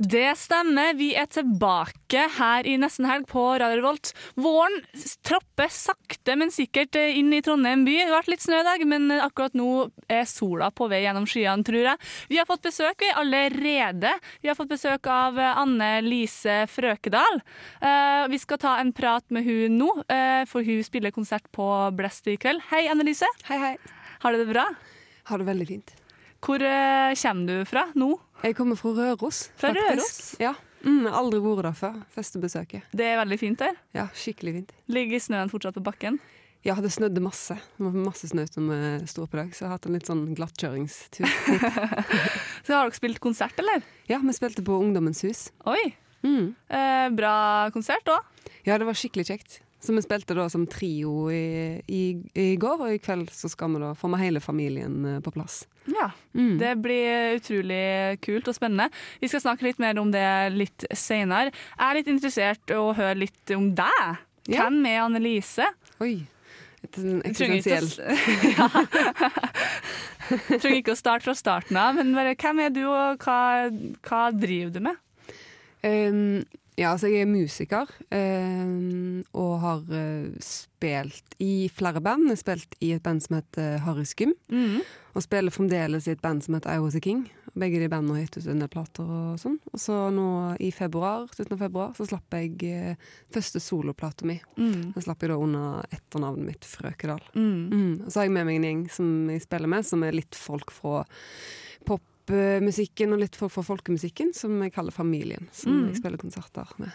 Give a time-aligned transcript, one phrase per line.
[0.00, 4.14] Det stemmer, vi er tilbake her i Nesten helg på Radio Revolt.
[4.40, 4.78] Våren
[5.28, 7.98] tropper sakte, men sikkert inn i Trondheim by.
[7.98, 9.68] Det har vært litt snø i dag, men akkurat nå
[10.08, 12.10] er sola på vei gjennom skyene, tror jeg.
[12.32, 14.14] Vi har fått besøk vi allerede.
[14.40, 17.42] Vi har fått besøk av Anne Lise Frøkedal.
[17.84, 21.68] Eh, vi skal ta en prat med hun nå, eh, for hun spiller konsert på
[21.92, 22.64] Blest i kveld.
[22.72, 23.28] Hei, Anne Lise.
[23.52, 23.74] Hei, hei.
[24.24, 24.70] Har du det bra?
[25.28, 25.99] Har det veldig fint.
[26.40, 28.10] Hvor uh, kommer du fra nå?
[28.42, 29.50] Jeg kommer fra Røros.
[29.60, 29.90] Fra faktisk.
[29.90, 30.20] Røros?
[30.40, 30.54] Ja.
[30.80, 31.96] Mm, aldri vært der før.
[32.14, 32.86] Første besøket.
[32.96, 33.74] Det er veldig fint der.
[33.96, 34.70] Ja, skikkelig fint.
[34.88, 36.16] Ligger snøen fortsatt på bakken?
[36.64, 37.54] Ja, det snødde masse.
[37.76, 38.66] Det var masse snø som
[39.08, 41.28] sto i dag, så jeg har hatt en litt sånn glattkjøringstur.
[42.66, 43.84] Så har dere spilt konsert, eller?
[44.08, 45.48] ja, vi spilte på Ungdommens hus.
[45.68, 46.50] Oi, Mm.
[46.68, 48.26] eh, bra konsert òg.
[48.66, 49.60] Ja, det var skikkelig kjekt.
[49.80, 52.02] Så vi spilte da som trio i, i,
[52.36, 55.32] i går, og i kveld så skal vi da få med hele familien eh, på
[55.32, 55.62] plass.
[55.88, 56.58] Ja, Mm.
[56.60, 58.90] det blir utrolig kult og spennende.
[59.18, 60.22] Vi skal snakke litt mer om det
[60.54, 61.50] litt seinere.
[61.50, 64.20] Jeg er litt interessert i å høre litt om deg.
[64.46, 64.66] Ja.
[64.68, 65.66] Hvem er Annelise?
[66.04, 66.20] Oi.
[66.84, 67.98] Et, eksistensielt.
[68.56, 68.68] Ja.
[70.60, 73.40] trenger ikke å starte fra starten av, men bare, hvem er du, og hva,
[74.06, 75.00] hva driver du med?
[75.82, 76.42] Um,
[76.80, 82.24] ja, altså jeg er musiker eh, og har uh, spilt i flere band.
[82.30, 84.80] Jeg har spilt i et band som heter Harrys Gym, Mm.
[85.14, 87.26] og spiller fremdeles i et band som heter I Was A King.
[87.58, 89.56] Begge de bandene har gitt ut en del plater og sånn.
[89.74, 90.26] Og så nå
[90.62, 94.38] i februar, slutten av februar så slapp jeg eh, første soloplata mi.
[94.56, 94.92] Mm.
[94.94, 97.20] Den slapp jeg da under etternavnet mitt, Frøkedal.
[97.34, 97.58] Mm.
[97.74, 97.90] Mm.
[98.04, 100.38] Og så har jeg med meg en gjeng som jeg spiller med, som er litt
[100.38, 101.02] folk fra
[102.30, 105.48] popmusikken og litt for, for folkemusikken, som jeg kaller Familien.
[105.52, 105.86] Som Mm.
[105.90, 106.90] jeg spiller konserter med.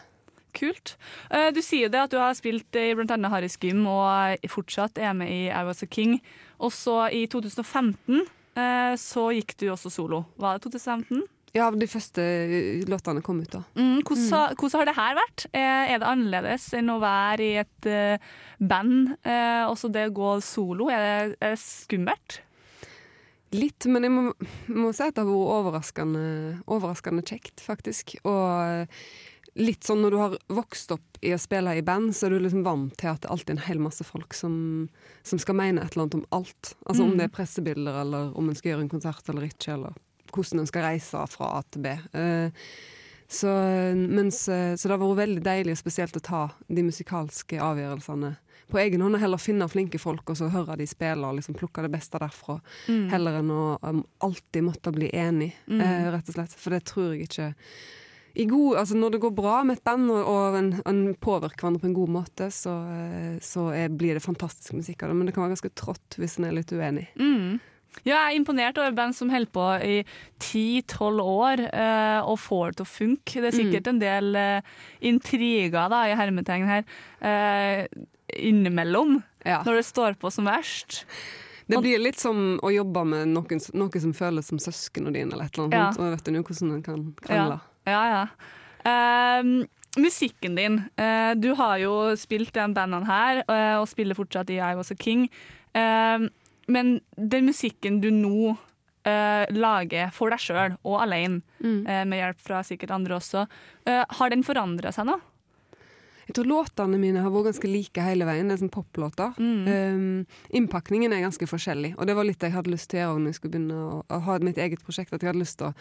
[0.55, 0.95] Kult.
[1.29, 4.37] Eh, Du sier jo det at du har spilt i blant annet Harrys Gym og
[4.47, 6.21] fortsatt er med i I Was A King.
[6.59, 8.21] Og så i 2015
[8.55, 10.25] eh, så gikk du også solo.
[10.39, 11.23] Var det 2015?
[11.55, 13.63] Ja, de første eh, låtene kom ut da.
[13.75, 15.45] Mm, hvordan, hvordan har det her vært?
[15.53, 18.19] Er det annerledes enn å være i et
[18.59, 19.15] band?
[19.71, 22.39] Også det å gå solo, er det, er det skummelt?
[23.55, 24.23] Litt, men jeg må,
[24.75, 26.25] må si at det har vært overraskende,
[26.67, 28.17] overraskende kjekt, faktisk.
[28.27, 28.89] Og
[29.55, 32.43] litt sånn når du har vokst opp i å spille i band, så er du
[32.43, 34.57] liksom vant til at det alltid er en hel masse folk som,
[35.23, 36.73] som skal mene et eller annet om alt.
[36.85, 37.17] Altså om Mm.
[37.21, 39.95] det er pressebilder, eller om en skal gjøre en konsert eller ikke, eller
[40.35, 41.95] hvordan en skal reise fra A til B.
[42.11, 42.51] Uh,
[43.27, 43.49] så,
[43.95, 48.35] mens, eh, så det har vært veldig deilig og spesielt å ta de musikalske avgjørelsene
[48.71, 51.57] på egen hånd, og heller finne flinke folk og så høre de spille og liksom
[51.59, 52.55] plukke det beste derfra.
[52.87, 53.03] Mm.
[53.11, 55.81] Heller enn å um, alltid måtte bli enig, Mm.
[55.81, 56.55] eh, rett og slett.
[56.57, 57.53] For det tror jeg ikke
[58.35, 61.55] i god, altså Når det går bra med et band, og, og en, en påvirker
[61.61, 65.15] hverandre på en god måte, så, eh, så er, blir det fantastisk musikk av det.
[65.15, 67.05] Men det kan være ganske trått hvis en er litt uenig.
[67.15, 67.61] Mm.
[68.03, 70.01] Ja, jeg er imponert over band som holder på i
[70.43, 73.39] 10-12 år eh, og får det til å funke.
[73.39, 74.73] Det er sikkert en del eh,
[75.07, 76.83] intriger da, i hermetegn her
[77.23, 77.87] eh,
[78.33, 79.61] innimellom, Ja.
[79.63, 81.05] når det står på som verst.
[81.67, 85.45] Det blir litt som å jobbe med noen, noe som føles som søsknene dine, eller
[85.45, 85.97] et eller annet.
[85.97, 86.03] Ja.
[86.03, 87.59] Og vet du hvordan en kan krangle.
[87.87, 88.27] Ja, ja.
[88.85, 89.65] Ehm,
[89.97, 90.77] musikken din.
[90.99, 94.91] Uh, du har jo spilt de bandene her, uh, og spiller fortsatt i I Was
[94.91, 95.27] A King.
[95.73, 96.27] Uh,
[96.67, 98.57] men den musikken du nå
[99.05, 101.83] eh, lager for deg sjøl og alene, Mm.
[102.09, 103.43] med hjelp fra sikkert andre også,
[103.85, 105.19] har den forandra seg nå?
[106.27, 108.47] Jeg tror låtene mine har vært ganske like hele veien.
[108.49, 109.33] Det er sånn poplåter.
[109.37, 109.67] Mm.
[109.67, 110.25] Um,
[110.57, 113.27] innpakningen er ganske forskjellig, og det var litt jeg hadde lyst til å gjøre når
[113.33, 115.13] jeg skulle begynne å, å ha mitt eget prosjekt.
[115.13, 115.75] At jeg hadde lyst til å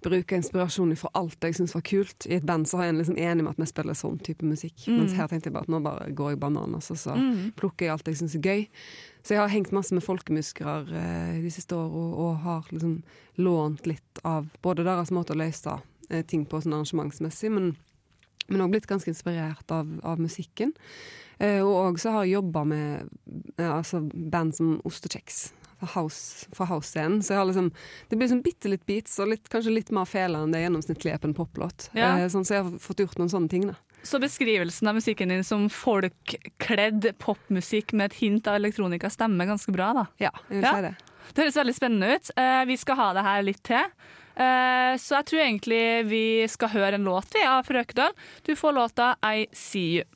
[0.00, 2.24] bruke inspirasjon fra alt jeg syns var kult.
[2.28, 4.86] I et band så har jeg liksom enig med at vi spiller sånn type musikk,
[4.88, 4.96] Mm.
[4.98, 7.52] mens her tenkte jeg bare at nå bare går jeg bananas, og så Mm.
[7.56, 8.68] plukker jeg alt jeg syns er gøy.
[9.22, 13.02] Så jeg har hengt masse med folkemusikere eh, de siste årene, og, og har liksom
[13.38, 17.76] lånt litt av både deres måte å løse eh, ting på sånn arrangementsmessig, men
[18.50, 20.72] men òg blitt ganske inspirert av, av musikken.
[21.40, 23.08] Eh, og òg så har jeg jobba med
[23.56, 25.52] eh, altså band som Ostekjeks.
[25.80, 27.22] fra house- fra house-scenen.
[27.24, 27.70] så liksom,
[28.10, 31.20] det blir sånn bitte litt beats og litt, kanskje litt mer fele enn det gjennomsnittlige
[31.22, 31.88] på en poplåt.
[31.96, 32.18] Ja.
[32.18, 33.64] Eh, sånn, så jeg har fått gjort noen sånne ting.
[33.70, 33.74] da.
[34.02, 39.72] Så beskrivelsen av musikken din som folkkledd popmusikk med et hint av elektronika stemmer ganske
[39.74, 40.06] bra, da.
[40.20, 40.74] Ja, jeg vil Ja.
[40.74, 40.94] si det.
[41.34, 42.30] Det høres veldig spennende ut.
[42.36, 43.84] Eh, vi skal ha det her litt til.
[44.40, 48.16] Eh, så jeg tror egentlig vi skal høre en låt vi, av Frøkedal.
[48.46, 50.08] Du får låta I See You.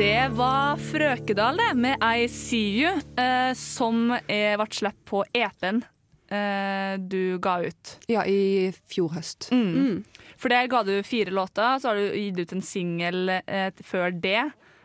[0.00, 5.82] Det var Frøkedal, det, med I See You, eh, som ble sluppet på EP-en
[6.30, 7.98] eh, du ga ut.
[8.08, 9.50] Ja, i fjor høst.
[9.52, 9.74] Mm.
[9.74, 10.04] Mm.
[10.40, 14.10] For der ga du fire låter, så har du gitt ut en singel eh, før
[14.20, 14.38] det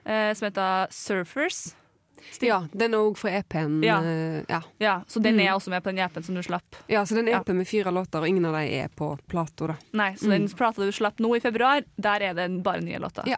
[0.06, 1.76] eh, som heter Surfers.
[2.34, 3.84] Stil- Ja, den er òg fra EP-en.
[3.86, 4.00] Ja.
[4.02, 4.62] eh, ja.
[4.82, 5.46] Ja, så den Mm.
[5.48, 6.76] er også med på den EP-en som du slapp.
[6.90, 7.40] ja, så den Ja.
[7.40, 9.78] EP med fire låter, og ingen av dem er på plata.
[9.94, 13.28] Nei, så den plata du slapp nå i februar, der er det bare nye låter.
[13.28, 13.38] Ja.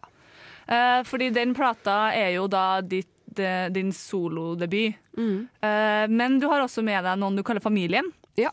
[0.67, 3.07] Eh, fordi den plata er jo da ditt,
[3.43, 4.95] eh, din solodebut.
[5.17, 5.47] Mm.
[5.63, 8.11] Uh, men du har også med deg noen du kaller familien.
[8.37, 8.51] Ja.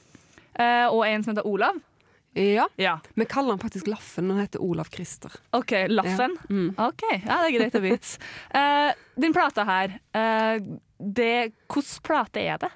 [0.58, 1.81] Uh, og en som heter Olav.
[2.34, 2.96] Ja, Ja.
[3.14, 5.31] vi kaller han faktisk Laffen, og han heter Olav Christer.
[5.54, 6.32] OK, Laffen.
[6.34, 6.48] Ja.
[6.50, 6.70] Mm.
[6.78, 8.19] OK, ja, det er greit å vite.
[8.56, 8.90] uh,
[9.22, 10.56] din plate her, uh,
[10.98, 12.72] det, hvordan plate er det?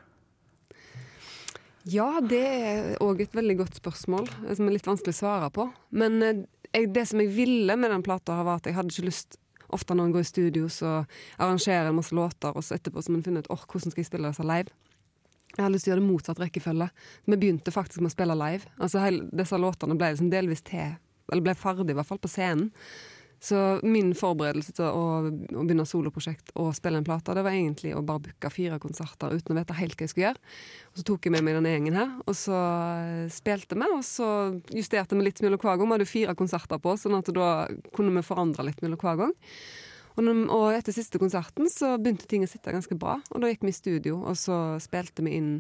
[1.89, 5.67] Ja, det er òg et veldig godt spørsmål, som er litt vanskelig å svare på.
[5.97, 6.21] Men
[6.75, 9.39] jeg, det som jeg ville med den plata, var at jeg hadde ikke lyst
[9.75, 10.93] Ofte når en går i studio, så
[11.37, 14.03] arrangerer en masse låter, og så etterpå så må en finne ut oh, hvordan skal
[14.03, 14.73] jeg spille disse live.
[15.57, 16.89] Jeg har lyst til å gjøre det motsatt rekkefølge.
[17.27, 18.69] Vi begynte faktisk med å spille live.
[18.79, 20.97] Altså, hele, disse låtene ble liksom delvis til,
[21.33, 22.69] eller ble ferdig i hvert fall, på scenen.
[23.41, 27.93] Så min forberedelse til å, å begynne soloprosjekt og spille en plate, det var egentlig
[27.95, 30.55] å bare booke fire konserter uten å vite helt hva jeg skulle gjøre.
[30.91, 34.03] Og så tok jeg med meg denne gjengen her, og så eh, spilte vi, og
[34.07, 34.31] så
[34.75, 35.87] justerte vi litt mellom hver gang.
[35.87, 37.53] Vi hadde fire konserter på, sånn at da
[37.95, 39.37] kunne vi forandre litt mellom hver gang.
[40.19, 43.63] Og, og etter siste konserten så begynte ting å sitte ganske bra, og da gikk
[43.63, 45.53] vi i studio, og så spilte vi inn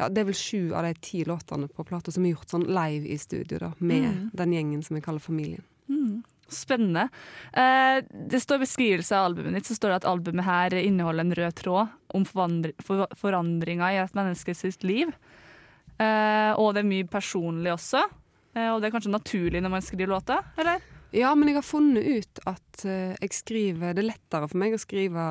[0.00, 2.66] Ja, det er vel sju av de ti låtene på plata som er gjort sånn
[2.66, 5.62] live i studio, da, med den gjengen som vi kaller familien.
[6.50, 7.08] Spennende.
[7.52, 8.00] Eh,
[8.30, 11.58] det står beskrivelse av albumet ditt, så står det at albumet her inneholder en rød
[11.60, 15.12] tråd om forandringer i et menneske sitt liv.
[16.00, 18.02] Eh, og det er mye personlig også.
[18.56, 20.82] Eh, og det er kanskje naturlig når man skriver låter, eller?
[21.14, 24.78] Ja, men jeg har funnet ut at jeg skriver Det er lettere for meg å
[24.78, 25.24] skrive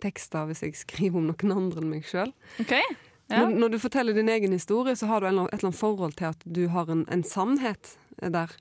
[0.00, 2.32] tekster hvis jeg skriver om noen andre enn meg sjøl.
[2.62, 2.84] Okay.
[3.32, 3.44] Ja.
[3.44, 6.32] Når, når du forteller din egen historie, så har du et eller annet forhold til
[6.32, 8.52] at du har en, en sannhet der.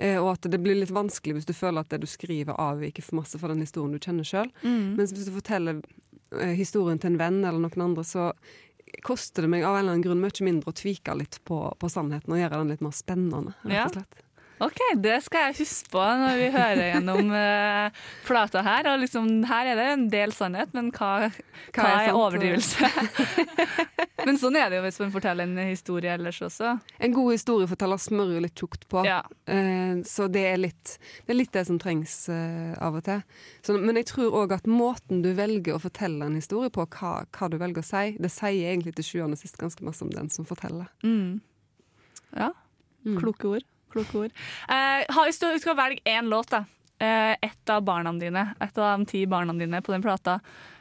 [0.00, 3.04] Eh, og at det blir litt vanskelig hvis du føler at det du skriver avviker
[3.04, 4.48] for masse fra den historien du kjenner sjøl.
[4.64, 4.96] Mm.
[4.96, 5.82] Mens hvis du forteller
[6.40, 8.30] eh, historien til en venn eller noen andre, så
[9.06, 11.92] koster det meg av en eller annen grunn mye mindre å tvike litt på, på
[11.92, 13.54] sannheten og gjøre den litt mer spennende.
[13.62, 14.24] rett og slett.
[14.60, 18.88] OK, det skal jeg huske på når vi hører gjennom uh, plata her.
[18.92, 21.30] Og liksom, her er det en del sannhet, men hva,
[21.72, 22.90] hva, er, er overdrivelse?
[24.28, 26.74] men sånn er det jo hvis man forteller en historie ellers også.
[27.00, 29.04] En god historieforteller smører litt tjukt på.
[29.08, 29.22] Ja.
[29.24, 33.24] uh, så det er, litt, det er litt det som trengs uh, av og til.
[33.64, 37.22] Så, men jeg tror òg at måten du velger å fortelle en historie på, hva,
[37.32, 40.12] hva du velger å si, det sier egentlig til sjuende og sist ganske masse om
[40.12, 40.92] den som forteller.
[41.00, 41.40] Mm.
[42.36, 42.52] Ja,
[43.00, 43.16] Mm.
[43.16, 43.64] kloke ord.
[43.90, 44.36] Kloke ord.
[44.70, 46.64] Eh, hvis du skal velge én låt, da.
[47.00, 50.40] Eh, ett av barna dine, et av de ti barna dine på den plata.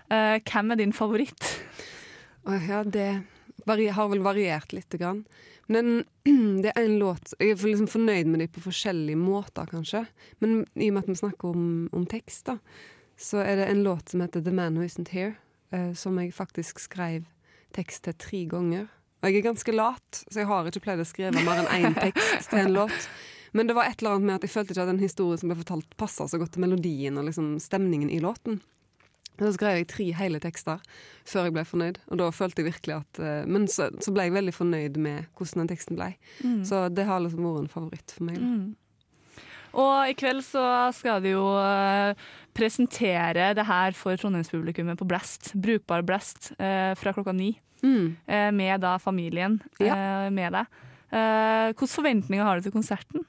[0.09, 1.45] Eh, hvem er din favoritt?
[2.45, 3.21] Ja, det
[3.65, 5.23] har vel variert lite grann.
[5.69, 6.03] Men
[6.63, 10.05] det er en låt Jeg er liksom fornøyd med dem på forskjellige måter, kanskje.
[10.41, 12.57] Men i og med at vi snakker om, om tekst, da,
[13.19, 15.35] så er det en låt som heter 'The Man Who Isn't Here',
[15.71, 17.25] eh, som jeg faktisk skrev
[17.73, 18.87] tekst til tre ganger.
[19.19, 21.97] Og jeg er ganske lat, så jeg har ikke pleid å skrive mer enn én
[21.97, 23.07] tekst til en låt.
[23.51, 25.51] Men det var et eller annet med at jeg følte ikke at den historien som
[25.51, 28.61] ble fortalt, passa så godt til melodien og liksom stemningen i låten.
[29.39, 30.83] Og Så skrev jeg tre hele tekster
[31.27, 34.27] før jeg ble fornøyd, og da følte jeg virkelig at eh, Men så, så ble
[34.27, 36.11] jeg veldig fornøyd med hvordan den teksten ble.
[36.67, 38.39] Så det har liksom vært en favoritt for meg.
[38.43, 38.75] Mm.
[39.79, 40.63] Og i kveld så
[40.97, 42.17] skal vi jo eh,
[42.57, 48.05] presentere det her for trondheimspublikummet på Blast, brukbar Blast, eh, fra klokka ni mm.
[48.27, 50.29] Eh, med da familien eh, ja.
[50.33, 50.79] med deg.
[51.09, 53.27] Eh, Hvilke forventninger har du til konserten?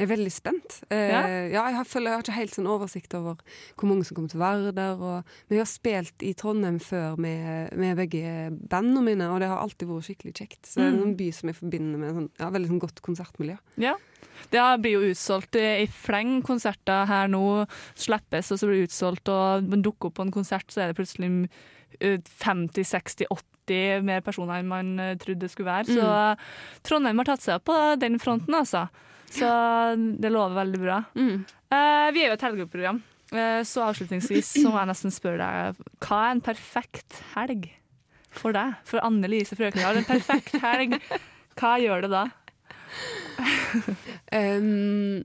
[0.00, 0.76] Jeg er veldig spent.
[0.88, 0.96] Ja.
[0.96, 3.42] Ja, jeg, har, jeg har ikke helt sånn oversikt over
[3.76, 4.94] hvor mange som kommer til å være der.
[4.96, 9.50] Og, men jeg har spilt i Trondheim før med, med, begge bandene mine, og det
[9.50, 10.62] har alltid vært skikkelig kjekt.
[10.64, 10.80] Så mm.
[10.80, 11.02] det er mm.
[11.04, 13.58] en by som jeg forbinder med sånn, ja, veldig sånn godt konsertmiljø.
[13.84, 13.98] Ja.
[14.48, 17.44] Det blir jo utsolgt i fleng konserter her nå.
[17.92, 21.00] Slippes, og så blir det utsolgt, og dukker opp på en konsert, så er det
[21.02, 21.50] plutselig
[22.00, 25.86] 50 60 80 alltid mer personer enn man eh, trodde det skulle være.
[25.86, 26.36] Så mm.
[26.82, 28.88] Trondheim har tatt seg opp på den fronten, altså.
[29.30, 29.46] Så
[30.18, 31.02] det lover veldig bra.
[31.14, 31.44] Mm.
[31.70, 33.02] Uh, vi er jo et helgeprogram,
[33.32, 37.68] uh, så avslutningsvis så må jeg nesten spørre deg Hva er en perfekt helg
[38.34, 38.74] for deg?
[38.88, 40.98] For Anne Lise Frøkner har en perfekt helg.
[41.60, 42.24] Hva gjør det da?
[44.34, 45.20] um,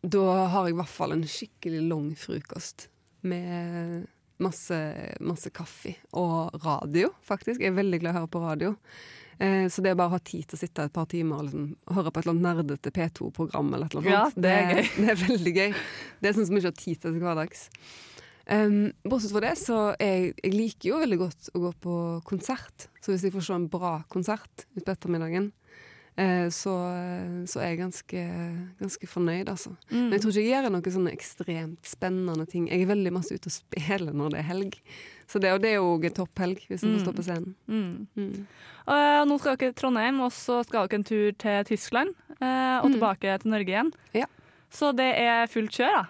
[0.00, 2.88] da har jeg i hvert fall en skikkelig lang frokost
[3.28, 4.08] med
[4.42, 4.76] masse,
[5.20, 7.60] masse kaffe og radio, faktisk.
[7.60, 8.74] Jeg er veldig glad i å høre på radio.
[9.40, 11.46] Eh, så det er bare å ha tid til å sitte et par timer og
[11.48, 14.72] liksom, høre på et eller annet nerdete P2-program eller et eller annet Ja, det er
[14.74, 14.90] gøy.
[15.00, 15.74] Det er veldig gøy.
[16.20, 17.66] Det er sånn som vi ikke har tid til til hverdags.
[18.50, 22.88] Um, bortsett fra det, så jeg, jeg liker jo veldig godt å gå på konsert.
[23.00, 25.52] Så hvis jeg får se en bra konsert utpå ettermiddagen,
[26.16, 26.74] eh, så,
[27.46, 28.24] så er jeg ganske,
[28.80, 29.70] ganske fornøyd, altså.
[29.90, 29.96] Mm.
[30.08, 32.68] Men jeg tror ikke jeg gjør noe sånne ekstremt spennende ting.
[32.68, 34.78] Jeg er veldig masse ute og spiller når det er helg.
[35.30, 37.54] Så det, og det er jo en topphelg, hvis en får stå på scenen.
[37.70, 38.06] Mm.
[38.18, 38.46] Mm.
[38.90, 42.14] Og nå skal dere til Trondheim, og så skal dere en tur til Tyskland.
[42.40, 42.94] eh, og Mm.
[42.96, 43.92] tilbake til Norge igjen.
[44.14, 44.24] Ja.
[44.70, 46.06] Så det er fullt kjør, da.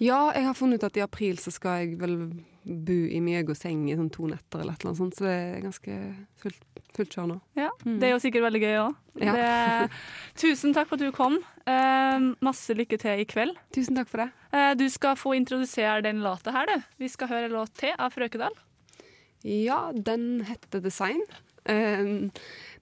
[0.00, 2.16] Ja, jeg har funnet ut at i april så skal jeg vel
[2.64, 5.62] bo i min egen seng i sånn to netter eller annet sånt, så det er
[5.64, 5.96] ganske
[6.42, 6.60] fullt,
[6.96, 7.38] fullt kjør nå.
[7.58, 7.96] Ja, Mm.
[7.98, 8.94] Det er jo sikkert veldig gøy òg.
[9.18, 9.88] Ja.
[10.42, 11.38] Tusen takk for at du kom.
[11.66, 13.56] Eh, masse lykke til i kveld.
[13.74, 14.28] Tusen takk for det.
[14.54, 16.84] Eh, du skal få introdusere den låta her, du.
[17.02, 18.54] Vi skal høre en låt til av Frøkedal.
[19.42, 21.24] Ja, den heter Design.
[21.66, 22.30] Eh,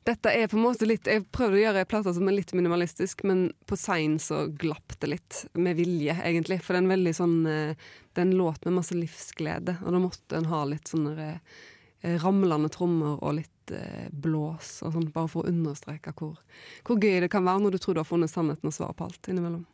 [0.08, 2.54] dette er på en måte litt Jeg prøvde å gjøre ei plate som er litt
[2.56, 5.40] minimalistisk, men på sein så glapp det litt.
[5.52, 6.60] Med vilje, egentlig.
[6.64, 9.92] For det er en veldig sånn eh, Det er en låt med masse livsglede, og
[9.92, 15.10] da måtte en ha litt sånne eh, ramlende trommer og litt eh, blås og sånn,
[15.12, 16.38] bare for å understreke hvor,
[16.86, 19.10] hvor gøy det kan være når du tror du har funnet sannheten og svaret på
[19.10, 19.66] alt innimellom.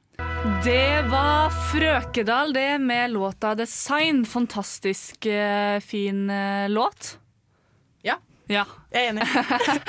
[0.65, 4.25] Det var Frøkedal, det, med låta 'Design'.
[4.25, 5.27] Fantastisk
[5.85, 6.31] fin
[6.73, 7.19] låt.
[8.51, 8.65] Ja.
[8.95, 9.27] Jeg er enig.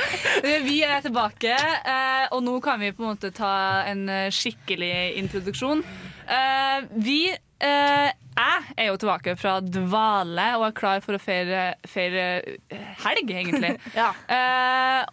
[0.67, 5.17] Vi er tilbake, eh, og nå kan vi på en måte ta en eh, skikkelig
[5.21, 5.83] introduksjon.
[6.27, 7.19] Eh, vi
[7.57, 12.25] Jeg er jo tilbake fra dvale og er klar for å feire, feire
[13.01, 13.71] helg, egentlig.
[13.97, 14.11] Ja.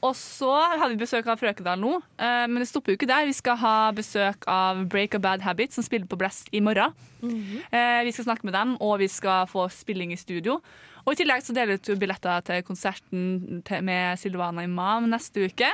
[0.05, 3.25] Og så hadde vi besøk av Frøkedal nå, men det stopper jo ikke der.
[3.31, 6.93] Vi skal ha besøk av Break a Bad Habit, som spiller på Blast i morgen.
[7.73, 10.61] eh, vi skal snakke med dem, og vi skal få spilling i studio.
[11.05, 15.69] Og I tillegg så deler vi ut billetter til konserten med Silvana Imam neste uke.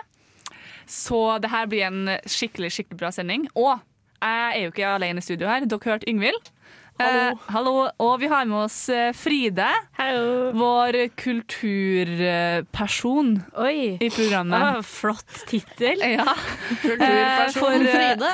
[0.91, 3.47] Så det her blir en skikkelig skikkelig bra sending.
[3.55, 3.77] Og
[4.21, 5.67] jeg er jo ikke alene i studio her.
[5.71, 6.51] Dere hørte Yngvild.
[7.01, 7.21] Hallo.
[7.31, 7.73] Eh, hallo.
[8.05, 9.69] Og vi har med oss Fride.
[9.97, 13.97] Fride, vår kulturperson Oi!
[14.01, 14.61] i programmet.
[14.61, 16.01] Ah, flott tittel.
[16.05, 16.35] Ja.
[16.83, 18.31] Kulturperson for, eh, Fride.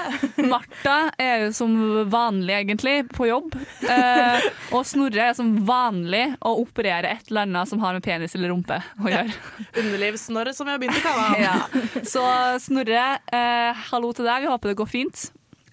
[0.51, 3.55] Martha er jo som vanlig egentlig på jobb.
[3.87, 4.41] Eh,
[4.75, 8.49] og Snorre er som vanlig å operere et eller annet som har med penis eller
[8.55, 9.33] rumpe å gjøre.
[9.79, 11.41] Underlivssnorre, som jeg har begynt å kalle ham.
[11.47, 11.57] Ja.
[12.03, 12.23] Så
[12.67, 14.39] Snorre, eh, hallo til deg.
[14.43, 15.19] Vi håper det går fint.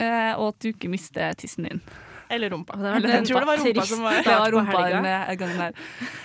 [0.01, 1.81] Eh, og at du ikke mister tissen din.
[2.29, 2.75] Eller rumpa.
[2.79, 5.59] Det var Jeg tror det var rumpa trist som var Det var rumpa denne gangen
[5.61, 5.73] her.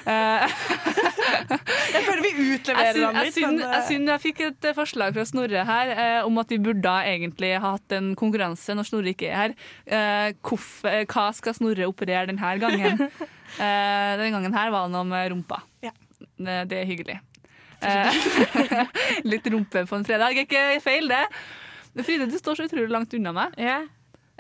[0.07, 0.57] Eh,
[1.95, 3.37] Jeg føler vi utleverer den han litt.
[3.37, 6.93] jeg, eh, jeg fikk et eh, forslag fra Snorre her eh, om at vi burde
[7.11, 9.55] egentlig ha hatt en konkurranse når Snorre ikke er her.
[9.87, 13.05] Eh, hvorf- eh, hva skal Snorre operere denne gangen?
[13.49, 15.63] Eh, denne gangen her var det noe med rumpa.
[15.81, 15.89] Ja.
[16.37, 17.15] Det, det er hyggelig.
[17.81, 18.19] Eh,
[19.33, 21.23] litt rumpe på en fredag er ikke feil, det.
[22.05, 23.57] Fride, du står så utrolig langt unna meg.
[23.57, 23.79] Ja,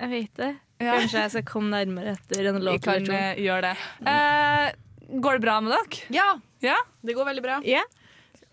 [0.04, 0.50] jeg vet det.
[0.78, 0.94] Ja.
[1.00, 3.12] Kanskje jeg skal komme nærmere etter en Vi låt kan eller to.
[3.18, 3.76] eh, gjøre det.
[4.06, 6.02] Uh, går det bra med dere?
[6.14, 6.28] ja,
[6.62, 6.76] Ja?
[7.02, 7.56] det går veldig bra.
[7.66, 7.84] Yeah.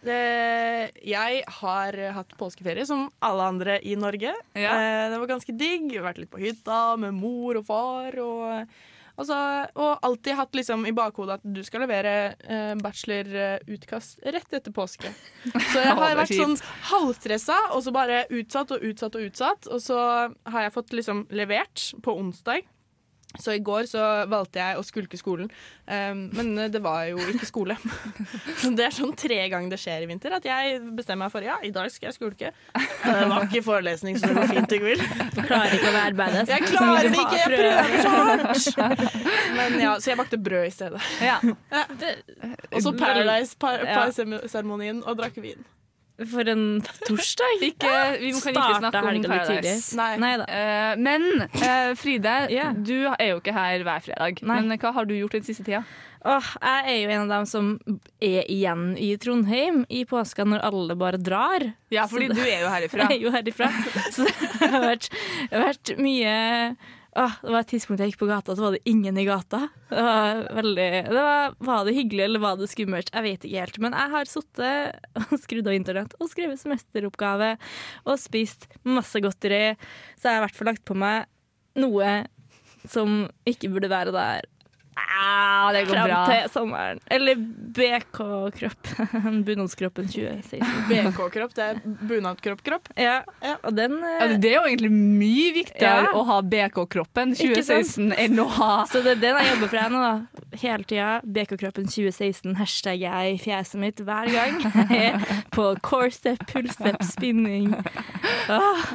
[0.05, 0.17] Det,
[1.01, 4.34] jeg har hatt påskeferie som alle andre i Norge.
[4.53, 4.74] Ja.
[4.77, 5.88] Eh, det var ganske digg.
[6.01, 8.13] Vært litt på hytta med mor og far.
[8.22, 8.67] Og,
[9.15, 9.38] altså,
[9.79, 15.12] og alltid hatt liksom i bakhodet at du skal levere eh, bachelorutkast rett etter påske.
[15.72, 16.55] Så jeg har vært sånn
[16.91, 19.69] halvstressa, og så bare utsatt og utsatt og utsatt.
[19.72, 20.00] Og så
[20.51, 22.65] har jeg fått liksom levert på onsdag.
[23.41, 24.01] Så i går så
[24.31, 25.49] valgte jeg å skulke skolen,
[25.87, 27.75] um, men det var jo ikke skole.
[28.77, 31.55] Det er sånn tre ganger det skjer i vinter, at jeg bestemmer meg for ja,
[31.63, 32.47] i dag skal jeg skulke.
[32.75, 35.01] Det var ikke forelesning, så det går fint, Ingvild.
[35.45, 36.49] Klarer ikke å være badass.
[36.51, 37.83] Jeg klarer det ikke, jeg prøve.
[37.85, 39.03] prøver så hardt.
[39.55, 41.01] Men ja, Så jeg bakte brød i stedet.
[41.23, 41.37] ja.
[42.75, 45.61] Og så Paradise-seremonien og drakk vin.
[46.15, 47.60] For en torsdag.
[47.65, 47.91] Ikke,
[48.22, 49.22] vi kan ikke snakke om.
[49.27, 49.95] Paradise.
[50.00, 50.12] Nei.
[50.22, 50.45] Nei da.
[50.48, 52.72] Eh, men uh, Fride, yeah.
[52.75, 54.39] du er jo ikke her hver fredag.
[54.48, 54.62] Nei.
[54.63, 55.84] Men hva har du gjort den siste tida?
[56.25, 57.67] Oh, jeg er jo en av dem som
[58.24, 61.67] er igjen i Trondheim i påska når alle bare drar.
[61.93, 63.05] Ja, fordi det- du er jo herifra.
[63.12, 63.69] Jeg er jo herifra.
[64.10, 65.12] Så det har vært,
[65.51, 66.34] vært mye
[67.15, 69.62] Åh, det var et tidspunkt jeg gikk på gata, så var det ingen i gata.
[69.88, 73.12] Det var, veldig, det var, var det hyggelig eller var det skummelt?
[73.13, 73.77] Jeg vet ikke helt.
[73.86, 77.53] Men jeg har sittet og skrudd av internett og skrevet semesteroppgave
[78.03, 79.62] og spist masse godteri.
[80.19, 81.29] Så jeg har i hvert fall lagt på meg
[81.79, 82.17] noe
[82.91, 84.51] som ikke burde være der.
[84.95, 86.19] Ja, det går Frem bra.
[86.29, 86.99] til sommeren.
[87.11, 87.35] Eller
[87.75, 88.87] BK-kropp.
[89.47, 90.61] Bunadskroppen 2016.
[90.89, 92.87] BK-kropp, det er bunadkropp-kropp.
[92.95, 93.55] Ja, Ja.
[93.63, 96.13] og den eh, Ja, det er jo egentlig mye viktigere Ja.
[96.15, 99.91] å ha BK-kroppen 2016 enn å ha Så det er den jeg jobber for jeg
[99.91, 100.45] nå, da.
[100.61, 101.09] Hele tida.
[101.25, 104.61] BK-kroppen 2016, hashtag jeg i fjeset mitt hver gang.
[105.55, 107.73] På core step, pull step, spinning.
[108.47, 108.85] Åh,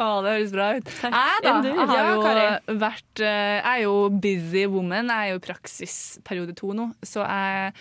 [0.00, 0.90] Å, det høres bra ut.
[1.02, 1.10] Jeg,
[1.44, 2.44] da, jeg har jo Kari.
[2.80, 5.10] vært eh, Jeg er jo busy woman.
[5.12, 7.72] Jeg er jo i praksisperiode to nå, så jeg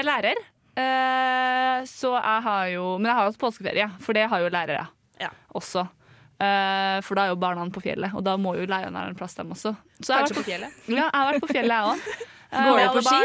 [0.00, 0.40] er lærer.
[0.78, 4.84] Eh, så jeg har jo Men jeg har hatt påskeferie, for det har jo lærere
[5.20, 5.30] Ja.
[5.54, 5.86] også.
[6.38, 9.16] Eh, for da er jo barna på fjellet, og da må jo lærerne ha en
[9.18, 9.72] plass, dem også.
[9.98, 10.76] Så jeg har vært på fjellet.
[10.86, 11.98] Ja, jeg har vært på fjellet, jeg òg.
[12.68, 13.20] Går du på ski?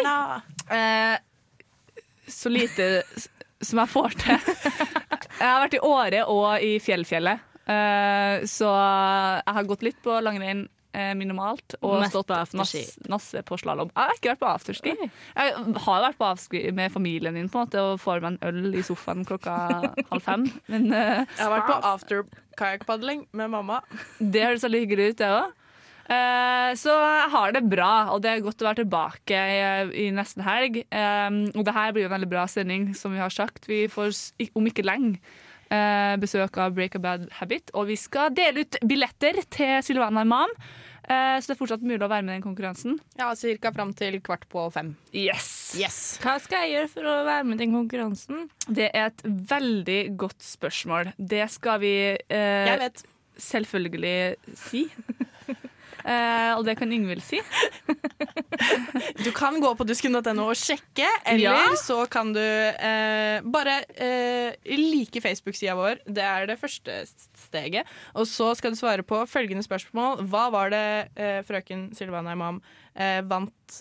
[2.34, 2.88] så lite
[3.64, 4.38] som jeg får til.
[5.44, 7.40] Jeg har vært i Åre og i Fjellfjellet,
[7.72, 12.84] eh, så jeg har gått litt på langrenn eh, minimalt og Mest stått på masse,
[13.12, 13.92] masse på slalåm.
[13.94, 14.94] Jeg har ikke vært på afterski.
[14.98, 15.56] Jeg
[15.88, 18.78] har vært på afterski med familien min på en måte og får meg en øl
[18.80, 19.58] i sofaen klokka
[20.12, 20.48] halv fem.
[20.72, 23.82] Men eh, Jeg har vært på afterkajakkpadling med mamma.
[24.20, 25.52] det høres veldig hyggelig ut, det òg.
[26.78, 29.62] så jeg har det bra, og det er godt å være tilbake i,
[30.04, 30.82] i nesten helg.
[30.92, 33.70] Um, og det her blir en veldig bra sending, som vi har sagt.
[33.72, 34.12] Vi får
[34.54, 35.22] om ikke lenge
[35.74, 40.22] eh, besøk av Break a Bad Habit, og vi skal dele ut billetter til Silvana
[40.26, 40.54] Imam.
[41.04, 42.94] Eh, så det er fortsatt mulig å være med i den konkurransen.
[43.20, 44.94] Ja, Cirka fram til kvart på fem.
[45.12, 45.50] Yes!
[45.76, 45.98] Yes.
[46.24, 48.46] Hva skal jeg gjøre for å være med i den konkurransen?
[48.70, 51.12] Det er et veldig godt spørsmål.
[51.20, 53.04] Det skal vi eh, Jeg vet.
[53.52, 54.16] selvfølgelig
[54.64, 54.86] si.
[56.04, 57.40] Eh, og det kan Yngvild si.
[59.24, 61.76] Du kan gå på dusken.no og sjekke, eller Ja.
[61.80, 66.02] så kan du eh, bare eh, like Facebook-sida vår.
[66.08, 66.98] Det er det første
[67.48, 67.86] steget.
[68.16, 70.26] Og så skal du svare på følgende spørsmål.
[70.28, 70.86] Hva var det
[71.48, 72.62] frøken Silvana Imam
[73.30, 73.80] vant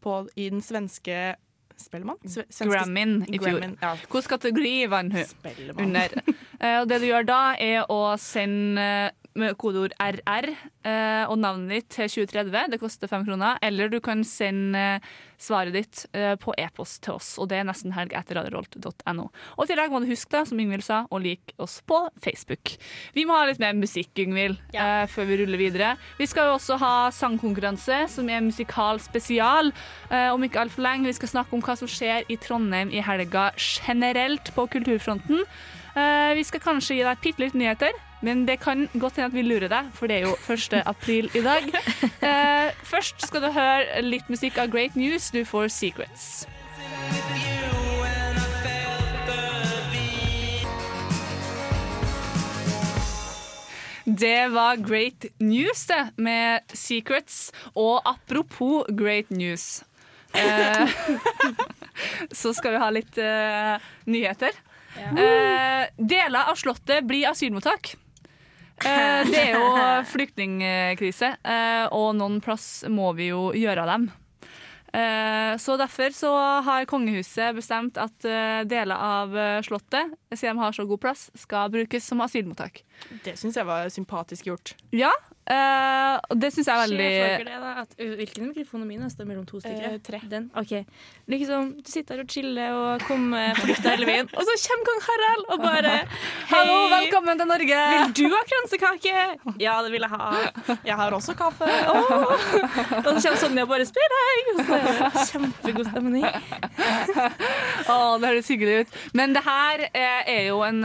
[0.00, 1.34] på i den svenske
[1.82, 2.18] Spellemann?
[2.22, 3.58] Grammyn i fjor.
[3.58, 3.94] Grammyn, Ja.
[4.06, 5.86] Hvilken kategori vant hun Spellemann.
[5.86, 6.22] under?
[6.62, 11.90] Eh, det du gjør da, er å sende med kodeord RR eh, og navnet ditt
[11.94, 12.72] til 2030.
[12.72, 13.60] Det koster fem kroner.
[13.64, 17.66] Eller du kan sende eh, svaret ditt eh, på e-post til oss, og det er
[17.68, 19.26] nesten helg etter radiorolt.no.
[19.56, 22.76] Og i tillegg må du huske, da, som Yngvild sa, å like oss på Facebook.
[23.16, 25.92] Vi må ha litt mer musikk, Yngvild, eh, før vi ruller videre.
[26.20, 29.72] Vi skal jo også ha sangkonkurranse, som er musikal spesial,
[30.10, 31.10] eh, om ikke altfor lenge.
[31.10, 35.46] Vi skal snakke om hva som skjer i Trondheim i helga generelt på kulturfronten.
[35.92, 39.36] Eh, vi skal kanskje gi deg bitte litt nyheter, men det kan godt hende at
[39.36, 40.80] vi lurer deg, for det er jo 1.
[40.88, 41.68] april i dag.
[42.22, 45.32] Eh, først skal du høre litt musikk av Great News.
[45.34, 46.46] Du får Secrets.
[54.06, 57.50] Det var Great News, det, med Secrets.
[57.74, 59.82] Og apropos Great News,
[60.34, 60.86] eh,
[62.40, 64.62] så skal vi ha litt eh, nyheter.
[64.96, 67.94] Eh, deler av Slottet blir asylmottak.
[68.84, 69.68] Eh, det er jo
[70.12, 74.10] flyktningkrise, eh, og noen plass må vi jo gjøre av dem.
[74.92, 76.30] Eh, så derfor så
[76.66, 81.30] har kongehuset bestemt at eh, deler av eh, Slottet, siden de har så god plass,
[81.40, 82.82] skal brukes som asylmottak.
[83.24, 84.74] Det syns jeg var sympatisk gjort.
[84.92, 85.12] Ja,
[85.50, 87.72] eh, og det syns jeg er veldig dere det, da?
[87.82, 89.02] At, uh, hvilken mikrofon er min?
[89.10, 89.96] Står mellom to stykker.
[89.96, 90.20] Uh, tre.
[90.30, 90.48] Den?
[90.58, 90.84] Okay.
[91.32, 94.88] Liksom, du sitter her og chiller og kommer på lufta hele veien, og så kommer
[94.88, 97.80] kong Harald og bare Hei, Hallo, velkommen til Norge!
[97.92, 99.24] vil du ha kransekake?
[99.62, 100.30] Ja, det vil jeg ha.
[100.86, 101.68] Jeg har også kaffe.
[101.92, 104.50] Og så kommer Sonja og bare spør deg.
[104.52, 106.26] Og så er det kjempegod stemning.
[107.92, 108.96] Å, det høres hyggelig ut.
[109.18, 110.82] Men det her eh, er jo en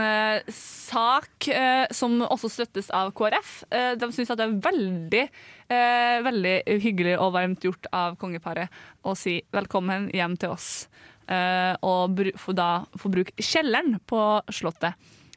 [0.54, 1.50] sak
[1.94, 3.52] som også støttes av KrF.
[4.00, 5.24] De syns at det er veldig,
[5.68, 8.68] eh, veldig hyggelig og varmt gjort av kongeparet
[9.04, 10.88] å si velkommen hjem til oss.
[11.28, 14.94] Eh, og få da få bruke kjelleren på Slottet.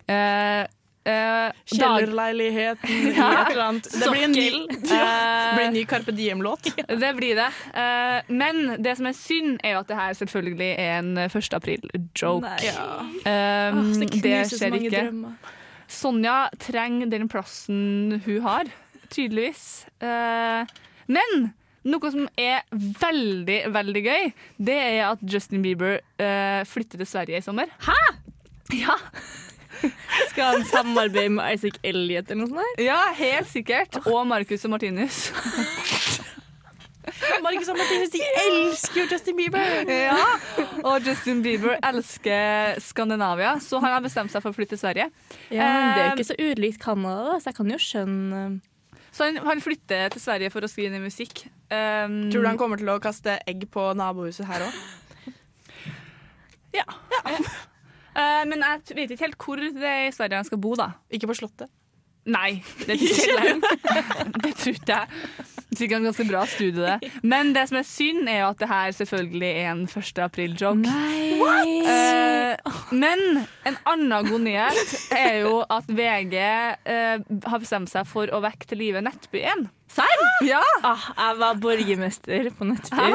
[0.08, 0.67] Eh,
[1.02, 3.41] Uh, Kjellerleiligheten Ja.
[3.41, 3.88] et eller annet.
[4.00, 6.69] Det blir en ny, uh, blir en ny Carpe Diem-låt.
[7.02, 7.47] Det blir det.
[7.74, 11.50] Uh, men det som er synd, er jo at det her selvfølgelig er en 1.
[11.58, 12.54] april-joke.
[12.62, 12.86] Ja.
[13.02, 14.93] Um, det knuser skjer ikke.
[14.93, 15.58] drømmer.
[15.91, 18.69] Sonja trenger den plassen hun har,
[19.12, 19.86] tydeligvis.
[20.04, 20.71] Eh,
[21.12, 21.52] men
[21.88, 24.28] noe som er veldig, veldig gøy,
[24.62, 27.71] det er at Justin Bieber eh, flytter til Sverige i sommer.
[27.88, 28.00] Hæ?!
[28.71, 28.95] Ja,
[30.30, 32.78] Skal han samarbeide med Isaac Elliot eller noe sånt?
[32.78, 32.84] der?
[32.86, 33.97] ja helt sikkert.
[34.06, 35.24] Og Marcus og Martinus.
[37.41, 39.89] Marcus og Martinus de elsker jo Justin Bieber!
[39.89, 40.26] Ja,
[40.86, 45.10] og Justin Bieber elsker Skandinavia, så han har bestemt seg for å flytte til Sverige.
[45.50, 48.43] Ja, men det er jo ikke så ulikt Canada, så jeg kan jo skjønne
[49.12, 51.43] Så han, han flytter til Sverige for å skrive ned musikk.
[51.67, 54.82] Um, Tror du han kommer til å kaste egg på nabohuset her òg?
[56.71, 56.86] Ja.
[58.15, 60.93] Eh, men jeg vet ikke helt hvor det er i Sverige han skal bo, da.
[61.12, 61.67] Ikke på Slottet.
[62.32, 63.58] Nei, det er ikke jeg.
[64.45, 65.21] det tror ikke jeg.
[65.71, 67.12] Sikkert en ganske bra studie, det.
[67.34, 70.23] Men det som er synd, er jo at det her selvfølgelig er en 1.
[70.25, 70.95] april-joke.
[71.91, 73.21] Eh, men
[73.65, 78.67] en annen god nyhet er jo at VG eh, har bestemt seg for å vekke
[78.67, 79.69] til live Nettbyen.
[79.91, 80.21] Serr?
[80.47, 80.62] Ja!
[80.88, 83.10] Ah, jeg var borgermester på Nettby.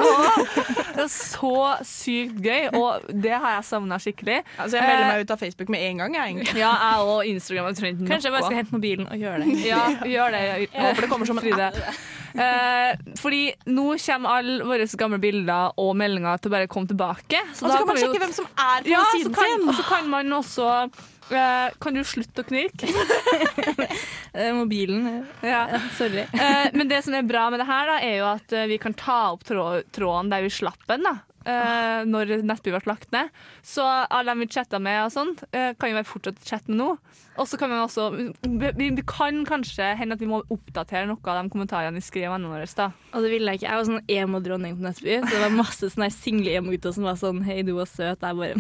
[0.97, 4.43] Det er så sykt gøy, og det har jeg savna skikkelig.
[4.57, 6.19] Altså, jeg melder meg ut av Facebook med en gang.
[6.19, 6.61] Jeg, egentlig.
[6.61, 7.71] Ja, jeg og Instagram.
[7.73, 9.57] Ikke Kanskje jeg bare skal hente mobilen og gjøre det.
[9.67, 10.45] Ja, gjør det.
[10.47, 11.73] Jeg håper det kommer som en Fride.
[12.37, 17.41] Eh, fordi nå kommer alle våre gamle bilder og meldinger til å bare komme tilbake.
[17.55, 19.69] Og så kan man sjekke hvem som er på ja, siden kan, sin.
[19.69, 20.73] og så kan man også
[21.31, 22.91] eh, Kan du slutte å knirke?
[24.37, 25.07] Eh, Mobilen.
[25.41, 25.63] Ja.
[25.73, 26.27] Ja, sorry.
[26.37, 28.93] Eh, men det som er bra med det her, da, er jo at vi kan
[28.93, 29.63] ta opp trå
[29.97, 31.07] tråden der vi slapp den.
[31.09, 31.15] da.
[31.49, 33.31] eh, når Nettby ble lagt ned.
[33.65, 36.91] Så alle dem vi chatta med, og sånt, kan jo være fortsatt chatte med nå.
[37.41, 38.11] Og så kan vi også
[38.45, 42.29] vi, vi kan kanskje hende at vi må oppdatere noe av de kommentarene vi skrev
[42.35, 42.69] vennene våre.
[42.77, 42.91] da.
[43.17, 43.71] Og det ville jeg ikke.
[43.73, 47.17] Jeg var sånn emo-dronning på Nettby, så det var masse sånne single emo-gutter som var
[47.25, 48.21] sånn Hei, du var søt.
[48.21, 48.57] Jeg bare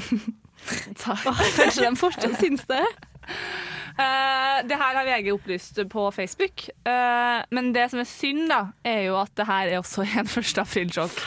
[1.06, 2.84] Åh, Kanskje de fortsatt syns det?
[3.96, 8.66] Uh, det her har VG opplyst på Facebook, uh, men det som er synd, da,
[8.84, 10.58] er jo at det her er også en 1.
[10.60, 11.22] april-joke.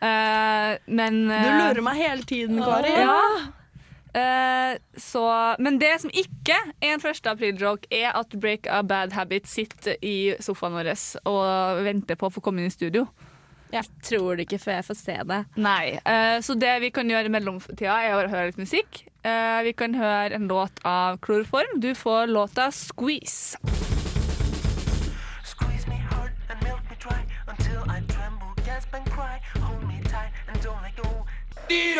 [0.00, 2.94] Eh, men Du lurer meg hele tiden, Kari.
[2.96, 3.18] Ja.
[4.96, 5.24] Så,
[5.60, 7.20] men det som ikke er en 1.
[7.28, 10.88] april-joke, er at Break a Bad Habit sitter i sofaen vår
[11.28, 13.04] og venter på å få komme inn i studio.
[13.72, 15.40] Jeg tror det ikke før jeg får se det.
[15.56, 15.84] Nei.
[16.02, 19.04] uh, så det vi kan gjøre i mellomtida, er å høre litt musikk.
[19.22, 21.80] Uh, vi kan høre en låt av Kloroform.
[21.80, 23.56] Du får låta 'Squeeze'.
[25.44, 25.92] Fuck you.
[26.10, 29.40] hard and milk me dry until I tremble, gasp and cry.
[29.60, 31.26] Hold me tight and don't let go.
[31.68, 31.94] Be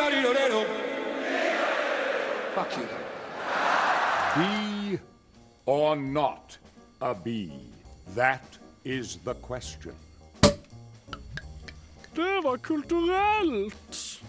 [5.67, 6.59] or not
[7.01, 7.53] a bee?
[8.15, 8.43] That
[8.85, 9.95] is the question.
[12.21, 14.21] Det var kulturelt.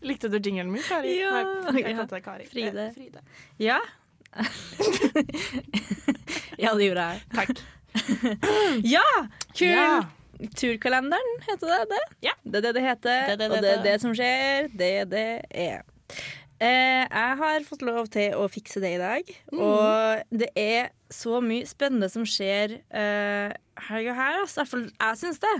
[0.00, 1.20] Likte du jingelen min, Kari?
[1.20, 1.42] Ja.
[1.68, 2.46] Nei, jeg heter Kari.
[2.48, 2.86] Fride.
[2.86, 3.20] Eh, Fride.
[3.60, 3.78] Ja.
[6.64, 7.20] ja, det gjorde jeg.
[7.34, 7.50] Takk.
[8.94, 9.04] Ja!
[9.52, 9.68] Kul!
[9.74, 10.04] Ja.
[10.56, 12.02] Turkalenderen, heter det det?
[12.28, 12.32] Ja.
[12.44, 14.68] Det er det det heter, Det det, det og det det er det som skjer.
[14.72, 15.82] Det det er.
[16.58, 21.38] Eh, jeg har fått lov til å fikse det i dag, og det er så
[21.44, 23.54] mye spennende som skjer eh,
[23.88, 24.40] helga her.
[24.42, 24.66] Altså.
[24.90, 25.54] Jeg syns det.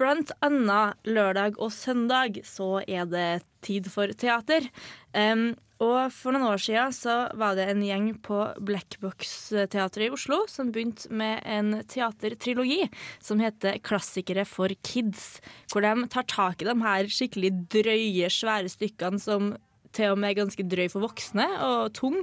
[0.00, 4.66] Blant annet lørdag og søndag så er det tid for teater.
[5.14, 5.52] Um,
[5.82, 10.70] og for noen år siden så var det en gjeng på Blackbox-teatret i Oslo som
[10.74, 12.86] begynte med en teatertrilogi
[13.22, 15.40] som heter Klassikere for kids.
[15.70, 19.52] Hvor de tar tak i de her skikkelig drøye, svære stykkene som
[19.96, 22.18] til og med ganske drøy for voksne og tung,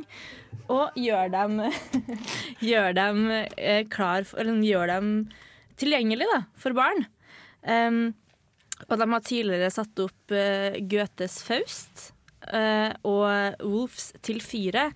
[0.69, 1.59] og gjør dem,
[2.69, 5.11] gjør dem eh, klar for, eller gjør dem
[5.79, 7.05] tilgjengelig da, for barn.
[7.63, 8.13] Um,
[8.87, 14.87] og de har tidligere satt opp uh, Goethes Faust Uh, og Wolfs til fire.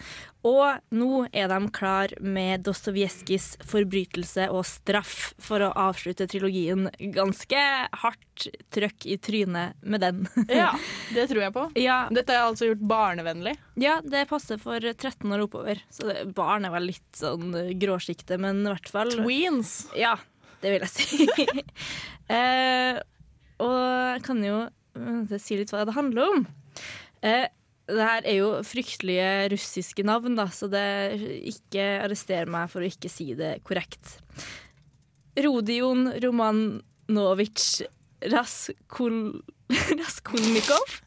[0.44, 6.90] Og nå er de klar med Dostojevskijs Forbrytelse og straff for å avslutte trilogien.
[7.16, 7.62] Ganske
[8.02, 10.26] hardt trøkk i trynet med den.
[10.52, 10.74] Ja,
[11.16, 11.64] det tror jeg på.
[11.80, 13.56] ja, Dette er altså gjort barnevennlig.
[13.80, 15.80] ja, det passer for 13 år oppover.
[15.94, 19.74] Så det, barn er vel litt sånn gråsjiktet, men i hvert fall Tweens.
[19.98, 20.18] Ja,
[20.64, 21.28] det vil jeg si.
[22.36, 23.00] eh,
[23.64, 26.46] og jeg kan jo eh, si litt hva det handler om.
[27.24, 27.48] Eh,
[27.90, 30.84] det her er jo fryktelige russiske navn, da, så det
[31.54, 34.18] ikke arrester meg for å ikke si det korrekt.
[35.44, 37.84] Rodion Romanovitsj
[38.32, 39.42] Raskol...
[40.04, 41.02] Raskolnikov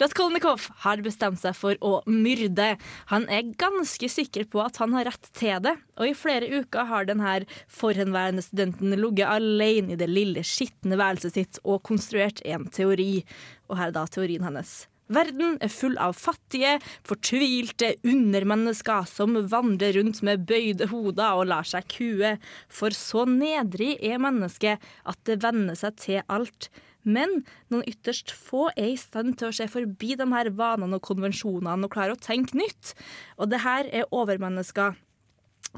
[0.00, 2.74] Raskolnikov har bestemt seg for å myrde.
[3.10, 6.86] Han er ganske sikker på at han har rett til det, og i flere uker
[6.90, 7.38] har denne
[7.72, 13.24] forhenværende studenten ligget alene i det lille, skitne værelset sitt og konstruert en teori.
[13.70, 14.84] Og her er da teorien hennes.
[15.06, 21.68] Verden er full av fattige, fortvilte undermennesker som vandrer rundt med bøyde hoder og lar
[21.68, 22.34] seg kue.
[22.66, 26.70] For så nedrig er mennesket at det venner seg til alt.
[27.06, 31.06] Men noen ytterst få er i stand til å se forbi de her vanene og
[31.06, 32.96] konvensjonene og klare å tenke nytt.
[33.38, 34.98] Og det her er overmennesker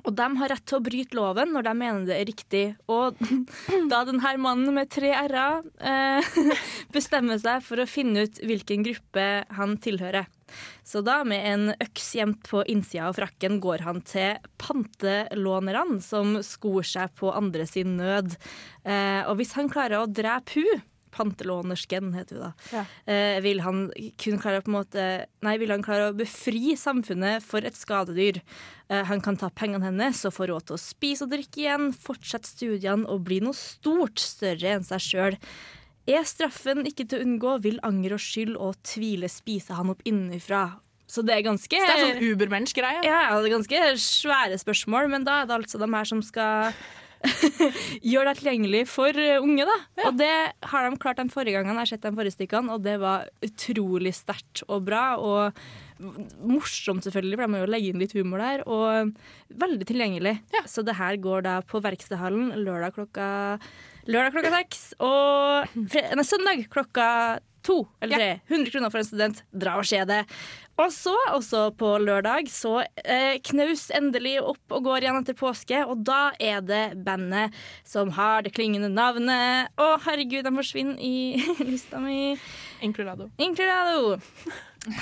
[0.05, 2.65] Og de har rett til å bryte loven når de mener det er riktig.
[2.91, 3.19] Og
[3.93, 6.35] da denne mannen med tre r-er eh,
[6.97, 10.29] bestemmer seg for å finne ut hvilken gruppe han tilhører.
[10.87, 16.39] Så da, med en øks gjemt på innsida av frakken, går han til pantelånerne som
[16.47, 18.39] skor seg på andre sin nød.
[18.89, 20.87] Eh, og hvis han klarer å drepe hun
[21.19, 22.51] Pantelånersken heter hun da.
[22.73, 22.83] Ja.
[23.11, 23.87] Eh, vil han
[24.21, 25.07] kun klare å på en måte
[25.45, 28.43] Nei, vil han klare å befri samfunnet for et skadedyr.
[28.89, 31.91] Eh, han kan ta pengene hennes og få råd til å spise og drikke igjen,
[31.93, 35.39] fortsette studiene og bli noe stort større enn seg sjøl.
[36.09, 40.01] Er straffen ikke til å unngå, vil anger og skyld og tvile spise han opp
[40.09, 40.79] innenfra.
[41.09, 43.03] Så det er ganske Så det er sånn ubermensch-greie.
[43.05, 46.73] ja, det er ganske svære spørsmål, men da er det altså de her som skal
[48.13, 49.65] gjøre det tilgjengelig for uh, unge.
[49.69, 49.79] da.
[50.09, 50.33] Og det
[50.73, 53.29] har de klart de forrige gangene jeg har sett de forrige stykkene, og det var
[53.45, 55.05] utrolig sterkt og bra.
[55.17, 55.61] Og
[55.99, 58.65] morsomt, selvfølgelig, for de må jo legge inn litt humor der.
[58.69, 59.13] Og
[59.63, 60.39] veldig tilgjengelig.
[60.71, 63.29] Så det her går da på Verkstedhallen lørdag klokka
[64.09, 67.09] Lørdag klokka seks og nei, søndag klokka
[67.69, 68.31] to eller tre.
[68.49, 69.43] 100 kroner for en student.
[69.53, 70.23] Dra og se det.
[70.79, 75.81] Og så, også på lørdag, så eh, knaus endelig opp og går igjen etter påske.
[75.91, 77.57] Og da er det bandet
[77.87, 82.37] som har det klingende navnet Å, herregud, de forsvinner i lista mi.
[82.83, 83.31] Includado.
[83.39, 84.19] Inkludado.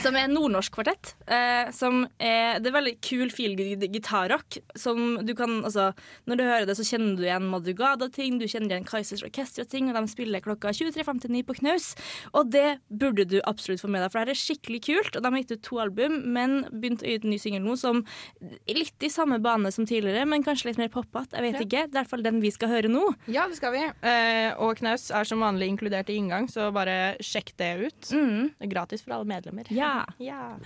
[0.03, 1.11] Som er en nordnorsk kvartett.
[1.31, 4.57] Eh, som er, det er veldig kul feelgood gitarrock.
[4.75, 5.91] Som du kan, altså,
[6.27, 9.99] når du hører det, så kjenner du igjen Madrugada-ting, du kjenner igjen Kaizers Orkestra-ting, og
[10.01, 11.91] de spiller klokka 23.59 på knaus.
[12.33, 15.13] Og det burde du absolutt få med deg, for det her er skikkelig kult.
[15.21, 17.63] Og de har gitt ut to album, men begynt å gi ut en ny singel
[17.69, 18.01] nå som
[18.41, 21.37] er litt i samme bane som tidligere, men kanskje litt mer poppete.
[21.37, 21.67] Jeg vet Ja.
[21.69, 21.85] ikke.
[21.93, 23.05] Det er i hvert fall den vi skal høre nå.
[23.29, 23.85] Ja, det skal vi.
[24.09, 28.11] Eh, og Knaus er som vanlig inkludert i inngang, så bare sjekk det ut.
[28.13, 28.49] Mm.
[28.59, 29.69] Det er gratis for alle medlemmer.
[29.75, 30.05] Ja.
[30.31, 30.57] ja.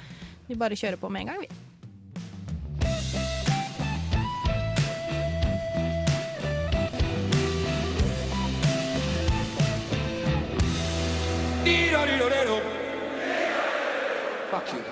[0.46, 1.50] Vi bare kjører på med en gang, vi.
[14.50, 14.82] Fuck you.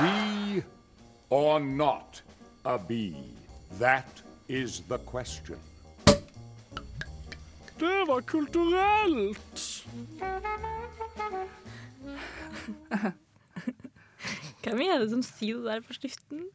[0.00, 0.64] Be
[1.30, 2.20] or not
[2.64, 3.14] a bee?
[3.78, 5.58] That is the question.
[7.78, 9.84] Det var kulturelt.
[14.62, 16.48] Hvem er det som sier det der på slutten?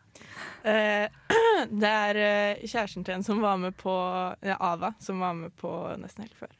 [0.67, 1.07] Eh,
[1.81, 3.93] det er eh, kjæresten til en som var med på
[4.43, 6.51] ja, Ava, som var med på Nesten helt før.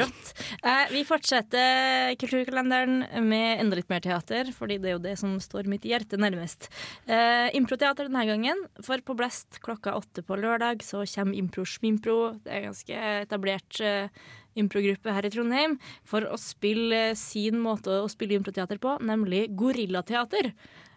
[0.00, 0.30] Rått.
[0.64, 5.36] Eh, vi fortsetter kulturkalenderen med enda litt mer teater, fordi det er jo det som
[5.42, 6.70] står mitt hjerte nærmest.
[7.06, 12.18] Eh, Improteater denne gangen, for på Blest klokka åtte på lørdag så kommer Impro Schmimpro.
[12.44, 14.24] Det er ganske etablert eh,
[14.58, 20.52] improgruppe her i Trondheim for å spille sin måte å spille improteater på, nemlig gorillateater.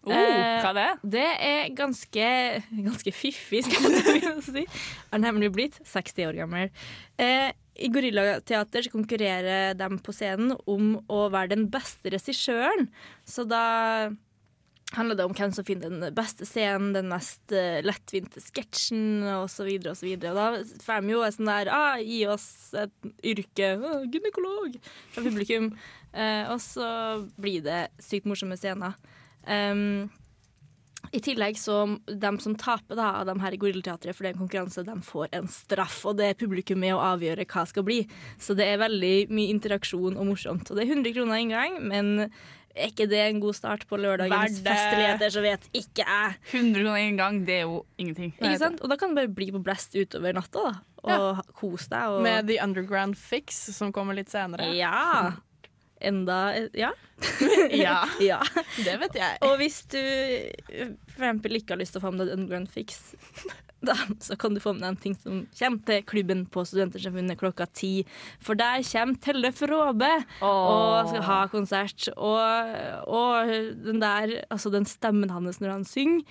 [0.08, 0.90] Oh, hva er det?
[1.18, 2.28] Det er ganske,
[2.72, 4.64] ganske fiffig, skal man si.
[5.12, 6.72] Er nemlig blitt 60 år gammel.
[7.20, 12.88] Eh, I Gorillateater så konkurrerer de på scenen om å være den beste regissøren.
[13.28, 13.66] Så da
[14.96, 19.68] handler det om hvem som finner den beste scenen, den mest uh, lettvinte sketsjen osv.
[19.92, 20.48] Og, da
[20.86, 22.48] får de jo en sånn der ah, Gi oss
[22.78, 23.74] et yrke.
[23.76, 24.78] Ah, gynekolog.
[25.16, 25.74] Fra publikum.
[26.14, 26.88] Uh, og så
[27.40, 28.96] blir det sykt morsomme scener.
[29.48, 30.08] Um,
[31.16, 34.36] I tillegg så de som taper da, av de her i Gorillateatret, for det er
[34.36, 36.00] en konkurranse, de får en straff.
[36.08, 38.02] Og det er publikum med å avgjøre hva skal bli.
[38.40, 40.72] Så det er veldig mye interaksjon og morsomt.
[40.72, 42.32] Og det er 100 kroner inngang, men
[42.78, 46.38] er ikke det en god start på lørdagens Verdt festligheter, så vet ikke jeg.
[46.52, 48.36] 100 kroner en gang, det er jo ingenting.
[48.38, 48.84] Ikke sant?
[48.84, 50.76] Og da kan du bare bli på Blest utover natta, da.
[51.08, 52.16] Og kose deg.
[52.16, 52.22] Og...
[52.26, 54.70] Med The Underground Fix, som kommer litt senere.
[54.76, 55.38] Ja.
[56.02, 56.40] Enda
[56.78, 56.92] Ja.
[57.72, 58.02] Ja.
[58.32, 58.42] ja.
[58.78, 59.38] Det vet jeg.
[59.46, 60.02] Og hvis du
[61.14, 63.16] for eksempel ikke har lyst til å få med deg Grand Fix,
[63.88, 67.40] da, så kan du få med deg en ting som kommer til klubben på Studentersamfunnet
[67.40, 67.92] klokka ti.
[68.44, 70.12] For der kommer Telle Fråbe
[70.46, 72.10] og skal ha konsert.
[72.18, 72.78] Og,
[73.10, 73.56] og
[73.88, 76.26] den der, altså den stemmen hans når han synger,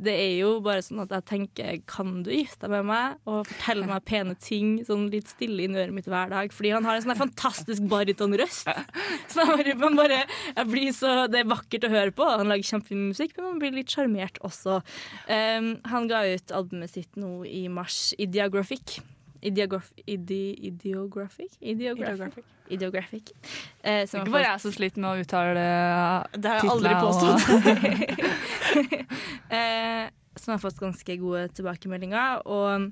[0.00, 3.44] det er jo bare sånn at jeg tenker Kan du gifte deg med meg og
[3.48, 6.54] fortelle meg pene ting sånn litt stille inn i øret mitt hver dag?
[6.56, 8.70] Fordi han har en sånn fantastisk baritonrøst.
[9.30, 10.22] Så jeg bare, man bare,
[10.54, 12.26] jeg blir så, det er vakkert å høre på.
[12.26, 14.80] Han lager kjempefin musikk, men man blir litt sjarmert også.
[15.28, 19.00] Um, han ga ut albumet sitt nå i mars, Ideographic.
[19.42, 21.56] Ideograf idi ideographic?
[21.60, 22.44] Ideographic.
[22.68, 23.32] Ideographic.
[23.82, 27.40] Eh, Ikke bare jeg som sliter med å uttale eh, Det har jeg aldri påstått.
[29.58, 30.04] eh,
[30.36, 32.44] som har fått ganske gode tilbakemeldinger.
[32.46, 32.90] Og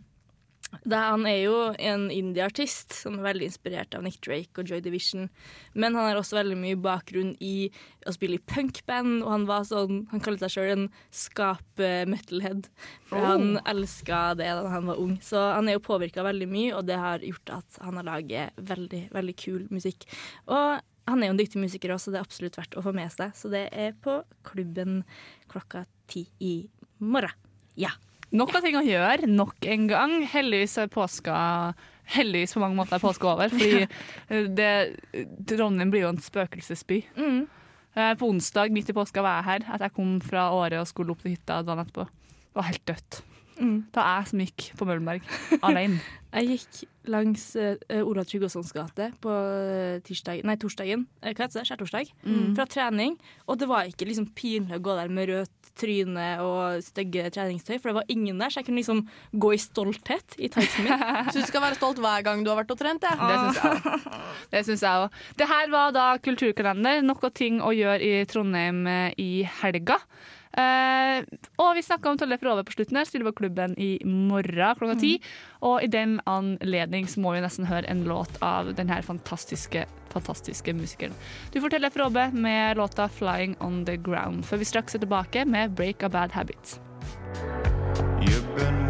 [0.85, 4.83] Det, han er jo en indie-artist som er veldig inspirert av Nick Drake og Joy
[4.85, 5.31] Division.
[5.73, 7.71] Men han har også veldig mye bakgrunn i
[8.05, 12.69] å spille i punkband, og han var sånn, han kalte seg sjøl en skap-metalhead.
[13.09, 13.25] For Oh.
[13.31, 15.17] han elska det da han var ung.
[15.25, 18.61] Så han er jo påvirka veldig mye, og det har gjort at han har laget
[18.61, 20.05] veldig, veldig kul musikk.
[20.47, 22.93] Og han er jo en dyktig musiker også, så det er absolutt verdt å få
[22.93, 23.33] med seg.
[23.33, 25.01] Så det er på klubben
[25.49, 26.69] klokka ti i
[27.01, 27.33] morgen.
[27.79, 27.95] Ja.
[28.37, 30.19] Nok av ting å gjøre, nok en gang.
[30.29, 31.37] Heldigvis er påska
[32.09, 34.69] Heldigvis på mange måter er påska over, fordi eh, det,
[35.51, 37.03] Trondheim blir jo en spøkelsesby.
[37.21, 37.43] Mm.
[37.93, 40.89] Eh, På onsdag midt i påska var jeg her, at jeg kom fra Åre og
[40.89, 42.07] skulle opp til hytta dagen etterpå.
[42.09, 43.21] Det var helt dødt.
[43.59, 43.79] Mm.
[43.91, 45.23] Det var jeg som gikk på Møllenberg
[45.67, 46.01] alene.
[46.29, 51.63] Jeg gikk langs uh, Ola Tryggvasons gate på eh, tirsdag, nei, torsdagen, eh, hva heter
[51.63, 52.51] det, skjærtorsdag, Mm.
[52.59, 53.15] fra trening.
[53.49, 57.79] Og det var ikke liksom pinlig å gå der med rødt tryne og stygge treningstøy,
[57.79, 59.05] for det var ingen der, så jeg kunne liksom
[59.41, 61.05] gå i stolthet i tightsen min.
[61.33, 63.07] Så du skal være stolt hver gang du har vært og trent?
[63.07, 63.53] Ja.
[64.51, 65.15] Det syns jeg òg.
[65.31, 65.39] Det.
[65.39, 67.01] Det her var da Kulturkalender.
[67.07, 69.31] Noe ting å gjøre i Trondheim eh, i
[69.63, 70.01] helga.
[70.59, 71.23] Eh,
[71.63, 74.99] og vi snakka om Tollef Rove på slutten her, stiller på klubben i morgen klokka
[75.01, 75.13] ti.
[75.67, 80.75] Og i den anledning så må vi nesten høre en låt av denne fantastiske, fantastiske
[80.75, 81.15] musikeren.
[81.55, 85.45] Du får Tollef Rove med låta 'Flying On The Ground', før vi straks er tilbake
[85.47, 86.79] med 'Break A Bad Habit'.
[88.21, 88.88] You've been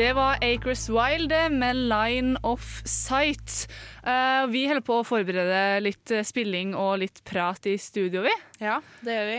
[0.00, 3.68] Det var Acres Wild med Line of Sight.
[4.06, 8.32] Uh, vi holder på å forberede litt eh, spilling og litt prat i studio, vi.
[8.64, 9.36] Ja, det gjør vi.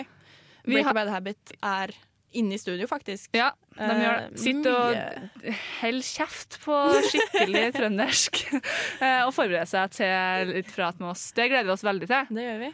[0.68, 1.96] Vi Break a Bad Habit er
[2.38, 3.34] inne i studio, faktisk.
[3.34, 4.44] Ja, de gjør Eh, det.
[4.46, 11.16] Sitter og holder kjeft på skikkelig trøndersk uh, og forbereder seg til litt prat med
[11.16, 11.32] oss.
[11.42, 12.34] Det gleder vi oss veldig til.
[12.38, 12.74] Det gjør vi.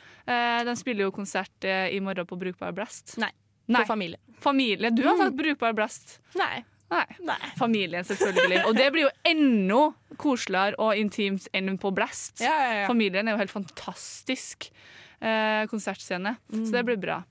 [0.67, 3.15] De spiller jo konsert i morgen på Brukbar Blast.
[3.15, 3.31] Nei,
[3.71, 3.79] Nei.
[3.79, 4.19] på familie.
[4.43, 4.91] Familie.
[4.91, 6.19] Du har sagt Brukbar Blast.
[6.35, 6.65] Nei.
[6.93, 7.05] Nei.
[7.27, 7.39] Nei.
[7.59, 8.61] Familien, selvfølgelig.
[8.69, 9.81] Og det blir jo enda
[10.21, 12.39] koseligere og intimt enn på Blast.
[12.43, 12.85] Ja, ja, ja.
[12.89, 14.69] Familien er jo helt fantastisk
[15.19, 17.21] eh, konsertscene, så det blir bra.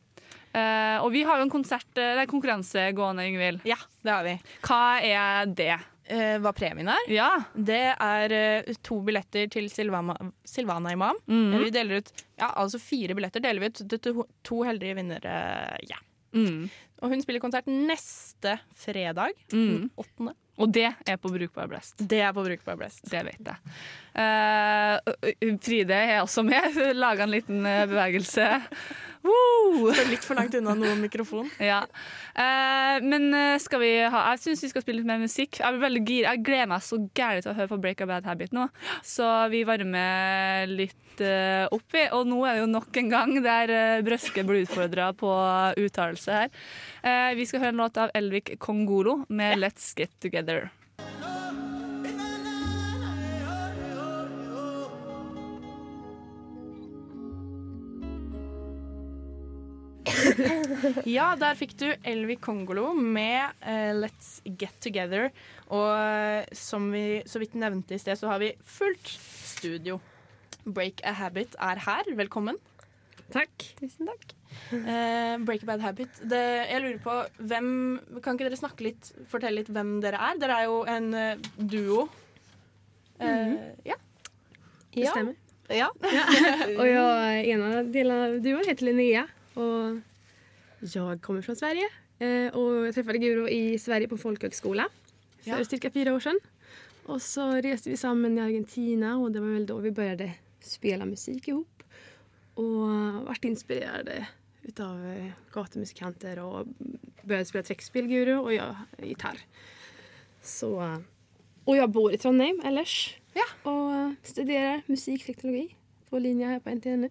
[0.56, 3.64] Eh, og vi har jo en konsert, eh, er konkurranse gående, Ingvild.
[3.68, 4.38] Ja, det har vi.
[4.64, 5.74] Hva er det?
[6.06, 7.08] Eh, hva premien er?
[7.10, 7.30] Ja.
[7.52, 10.14] Det er eh, to billetter til Silvana,
[10.46, 11.18] Silvana Imam.
[11.26, 11.56] Mm.
[11.64, 15.34] Vi deler ut ja, altså fire billetter deler vi ut til to, to heldige vinnere.
[15.90, 15.98] Ja.
[16.36, 16.68] Mm.
[17.02, 19.66] Og hun spiller konsert neste fredag, Mm.
[19.68, 20.34] den åttende.
[20.58, 21.98] Og det er på Brukbar Blest.
[22.00, 23.02] Det er på Brukbar Blest.
[23.10, 23.56] Det vet jeg.
[24.16, 26.78] Eh, Fride er også med.
[27.02, 28.48] Laga en liten eh, bevegelse.
[29.26, 29.90] Woo!
[29.90, 31.48] Står litt for langt unna noen mikrofon.
[31.70, 31.82] Ja.
[32.36, 35.58] Eh, men eh, skal vi ha Jeg syns vi skal spille litt mer musikk.
[35.60, 36.28] Jeg, blir veldig gir.
[36.28, 38.68] jeg gleder meg så gærent til å høre på Break a Bad Habit nå.
[39.06, 42.06] Så vi varmer litt eh, opp, i.
[42.16, 45.32] Og nå er det jo nok en gang der uh, Brøske blir utfordra på
[45.82, 46.64] uttalelse her.
[47.02, 50.68] Eh, vi skal høre en låt av Elvik Kongolo med 'Let's Get Together'.
[61.16, 65.30] Ja, der fikk du Elvi Kongolo med uh, Let's Get Together.
[65.72, 69.10] Og eh, som vi så vidt nevnte i sted, så har vi fullt
[69.46, 69.98] studio.
[70.66, 72.10] Break a Habit er her.
[72.18, 72.58] Velkommen.
[73.34, 73.70] Takk.
[73.80, 74.34] Tusen takk.
[74.70, 76.20] Uh, Break a Bad Habit.
[76.22, 77.16] Det, jeg lurer på
[77.50, 77.68] hvem
[78.24, 80.38] Kan ikke dere snakke litt, fortelle litt hvem dere er?
[80.40, 82.06] Dere er jo en uh, duo.
[83.18, 83.96] Eh, Ja.
[84.96, 85.88] Det Ja.
[86.00, 86.24] ja.
[86.78, 87.22] og Och
[87.52, 89.96] en av delene av duoen heter Linnea och
[90.94, 91.88] jag kommer från Sverige.
[92.18, 94.88] Eh, och jag träffade Guro i Sverige på folkhögskola
[95.42, 95.64] för Ja.
[95.64, 96.40] cirka fyra år sedan.
[97.04, 101.04] Och så reste vi samman i Argentina och det var väl då vi började spela
[101.04, 101.82] musik ihop.
[102.54, 102.88] Och
[103.26, 104.26] vart inspirerade
[104.62, 106.66] utav eh, gatumusikanter och
[107.22, 109.38] började spela trekkspill Guro och jag gitarr.
[110.42, 111.00] Så,
[111.64, 113.16] och jag bor i Trondheim ellers.
[113.62, 115.76] Och studerar musikteknologi
[116.10, 117.08] på linje her på NTNU.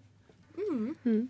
[0.58, 0.96] Mm.
[1.04, 1.30] Mm.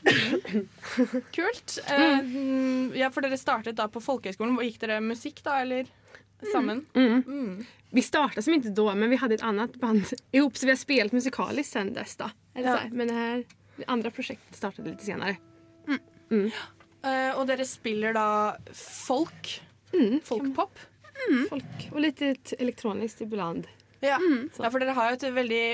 [1.36, 1.78] Kult.
[1.88, 4.58] Mm, ja, for dere startet da på folkehøyskolen.
[4.66, 5.90] Gikk dere musikk, da, eller
[6.52, 6.84] sammen?
[6.94, 7.22] Mm.
[7.26, 7.64] Mm.
[7.92, 10.80] Vi startet som ikke da, men vi hadde et annet band ihop så vi har
[10.80, 12.16] spilt musikalisk sen dess.
[12.16, 12.30] da.
[12.54, 12.62] Ja.
[12.62, 12.90] så här.
[12.90, 15.36] Men det andre det startet litt senere
[16.32, 16.46] Mm.
[17.04, 19.60] Uh, og dere spiller da folk?
[20.24, 20.78] Folkpop?
[21.50, 21.86] Folk.
[21.92, 23.66] Og litt elektronisk ibland.
[24.02, 24.16] Ja.
[24.18, 24.48] Mm.
[24.58, 25.64] ja, for dere har jo et veldig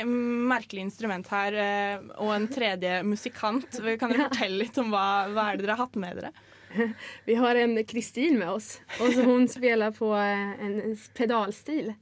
[0.50, 3.80] merkelig instrument her, eh, og en tredje musikant.
[4.00, 6.32] Kan dere fortelle litt om hva, hva er det dere har hatt med dere?
[7.24, 11.94] Vi har en Kristin med oss og så spiller spelar på eh, en pedalstil.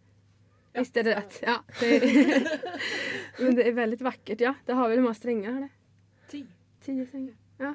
[0.77, 1.39] Visst är det rett?
[1.43, 1.63] Ja.
[1.81, 2.59] Det er,
[3.39, 5.61] men det er veldig vakkert, Ja, det har vi mange strenger.
[5.61, 5.69] det?
[6.31, 6.43] Ti?
[6.85, 7.35] Ti strängar.
[7.59, 7.75] Ja.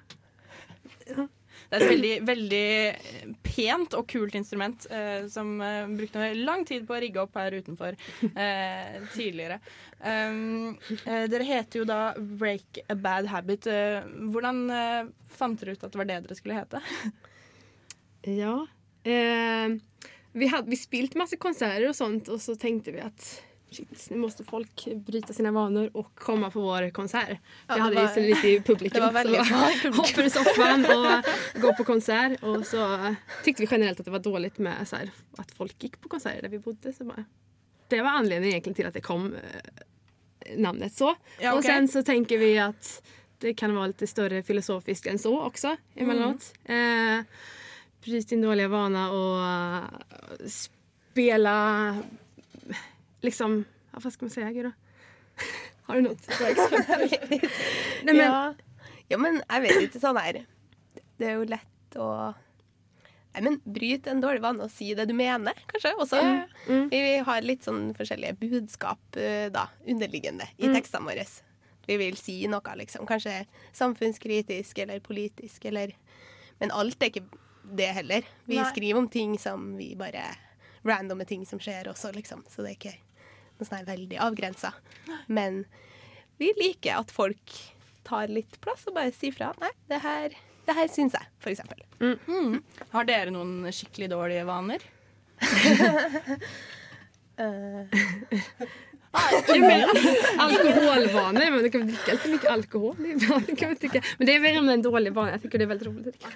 [1.08, 1.28] ja.
[1.72, 6.84] Det er et veldig, veldig pent og kult instrument eh, som eh, brukte lang tid
[6.88, 9.62] på å rigge opp her utenfor eh, tidligere.
[10.04, 13.70] Um, eh, dere heter jo da Break a Bad Habit.
[13.72, 14.02] Eh,
[14.34, 16.84] hvordan eh, fant dere ut at det var det dere skulle hete?
[18.28, 18.58] Ja.
[19.08, 19.78] Eh,
[20.36, 23.32] vi, had, vi spilt masse konserter og sånt og så tenkte vi att
[23.72, 27.30] shit, nu måste folk bryta sina vanor och komma på vår konsert.
[27.68, 29.00] Ja, vi det hade var- liksom så lite i publiken.
[29.00, 29.94] det var väldigt så i publiken.
[29.94, 32.44] hoppa ur soffan och gå på konsert.
[32.44, 36.02] Och så tyckte vi generellt att det var dåligt med så här, att folk gick
[36.02, 36.94] på konserter där vi bodde.
[36.94, 37.26] Så bara,
[37.88, 41.16] det var anledningen egentligen till att det kom eh, namnet så.
[41.40, 41.72] Ja, Och okej.
[41.72, 43.04] sen så tänker vi att
[43.38, 46.54] det kan vara lite större filosofiskt än så också emellanåt.
[46.66, 46.76] Eh,
[48.04, 51.98] bryt din dåliga vana och spela
[53.26, 54.72] liksom, ja, Hva skal man si, Guro?
[55.88, 57.42] Har du noe bra eksempel?
[58.06, 58.54] Nej, men, ja.
[59.12, 60.42] ja, men jeg vet ikke sånn her
[61.20, 62.08] Det er jo lett å
[63.32, 65.94] Nei, men Bryt en dårlig vane og si det du mener, kanskje.
[66.04, 66.18] Også.
[66.68, 66.90] Mm.
[66.92, 70.74] Vi har litt sånn forskjellige budskap eh, da, underliggende i Mm.
[70.76, 71.24] tekstene våre.
[71.88, 73.08] Vi vil si noe, liksom.
[73.08, 75.94] Kanskje samfunnskritisk eller politisk, eller
[76.60, 77.24] Men alt er ikke
[77.64, 78.28] det heller.
[78.46, 78.68] Vi Nei.
[78.68, 80.26] skriver om ting som vi bare
[80.84, 82.44] Randomme ting som skjer også, liksom.
[82.52, 82.98] Så det er ikke
[83.68, 84.74] sånn her veldig avgrensa.
[85.28, 85.64] Men
[86.42, 87.58] vi liker at folk
[88.08, 89.52] tar litt plass og bare sier fra.
[89.62, 90.36] Nei, det her,
[90.68, 91.84] det her syns jeg, for eksempel.
[92.02, 92.62] Mm.
[92.96, 94.82] Har dere noen skikkelig dårlige vaner?
[100.38, 101.40] Alkoholvaner?
[101.40, 103.58] men men du kan drikke dricka mye mycket alkohol ibland.
[103.60, 104.02] Kan man tycka.
[104.18, 105.32] Men det är med en dålig vana.
[105.32, 106.28] Jag tycker det är väldigt roligt å drikke.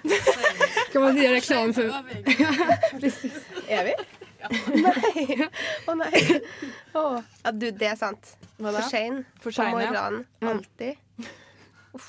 [0.92, 1.92] Kan man inte göra reklam för...
[3.00, 3.32] Precis.
[3.68, 3.94] Er vi?
[4.86, 5.48] Nei.
[5.86, 6.22] Å nei.
[6.96, 7.18] Oh.
[7.44, 8.32] Ja, du, det er sant.
[8.56, 8.80] Hva da?
[8.80, 10.22] For sein For på morgenen.
[10.42, 10.52] ja.
[10.54, 11.28] Alltid.
[11.96, 12.08] Uff.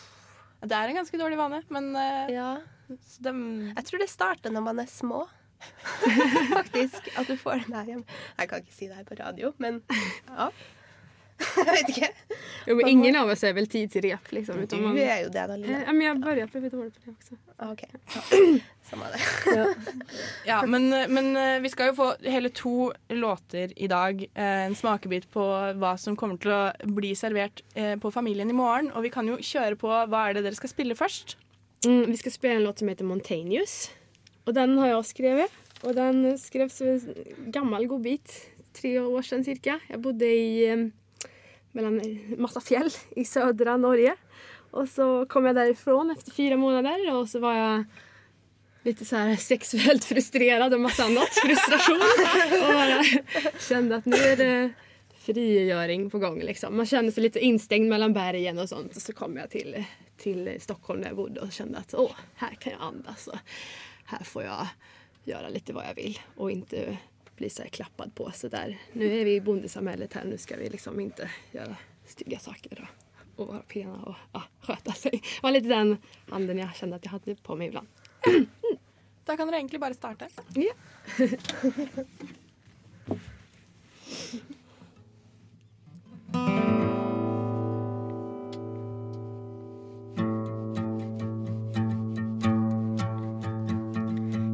[0.67, 2.47] Det er en ganske dårlig vane, men uh, Ja.
[2.87, 3.33] de...
[3.75, 5.25] Jeg tror det starter når man er små.
[6.57, 7.11] Faktisk.
[7.17, 8.01] At du får Nei, jeg,
[8.37, 9.81] jeg kan ikke si det her på radio, men
[10.29, 10.49] ja.
[11.37, 12.07] Jeg vet ikke.
[12.65, 14.57] Jo, men ingen av oss er vel tid til rep liksom.
[14.57, 14.95] Man...
[14.97, 15.81] Du er jo det, da, Eh, Lille.
[15.85, 17.35] Ja, men jag börjar bli dålig på det också.
[17.71, 17.83] OK.
[18.87, 18.95] Ja.
[18.95, 19.65] Samme det.
[20.47, 24.21] Ja, men, men eh, vi skal jo få hele to låter i dag.
[24.33, 25.43] Eh, En smakebit på
[25.75, 28.91] hva som kommer til å bli servert eh, på Familien i morgen.
[28.95, 31.35] Og vi kan jo kjøre på hva er det dere skal spille først.
[31.85, 33.89] Mm, vi skal spille en låt som heter Montaneous.
[34.47, 35.57] Og den har jeg også skrevet.
[35.83, 38.39] Og den skrevs en gammel godbit.
[38.77, 39.81] Tre år siden cirka.
[39.89, 40.87] Jeg bodde i
[41.75, 44.15] mellom mellan fjell i sødre Norge.
[44.77, 47.85] Og så kom jeg derifra efter fire måneder, og så var jag
[48.83, 51.29] lite så här sexuellt frustrerad och massa annat.
[51.29, 52.01] Frustration.
[53.53, 54.73] Och kände att nu är det
[55.17, 56.39] frigöring på gång.
[56.39, 56.77] Liksom.
[56.77, 58.95] Man kände sig lite instängd mellan bergen och sånt.
[58.95, 59.83] Och så kom jag till,
[60.17, 63.27] till Stockholm där jag bodde och kände att åh, här kan jag andas.
[63.27, 63.37] Och
[64.05, 64.67] här får jag
[65.23, 66.97] göra lite vad jag vill och inte
[67.37, 68.31] bli så klappad på.
[68.35, 68.77] Så där.
[68.93, 70.25] Nu är vi i bondesamhället här.
[70.25, 71.75] Nu ska vi liksom inte göra
[72.05, 72.89] stygga saker
[73.35, 75.11] och, och vara pena och ja, sköta sig.
[75.11, 75.97] Det var lite den
[76.29, 77.87] anden jag kände att jag hade på mig ibland.
[79.27, 80.27] Da kan dere egentlig bare starte.
[80.55, 80.73] Ja.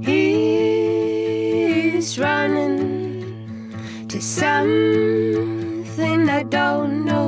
[0.02, 3.74] He's running
[4.10, 7.23] to something I don't know.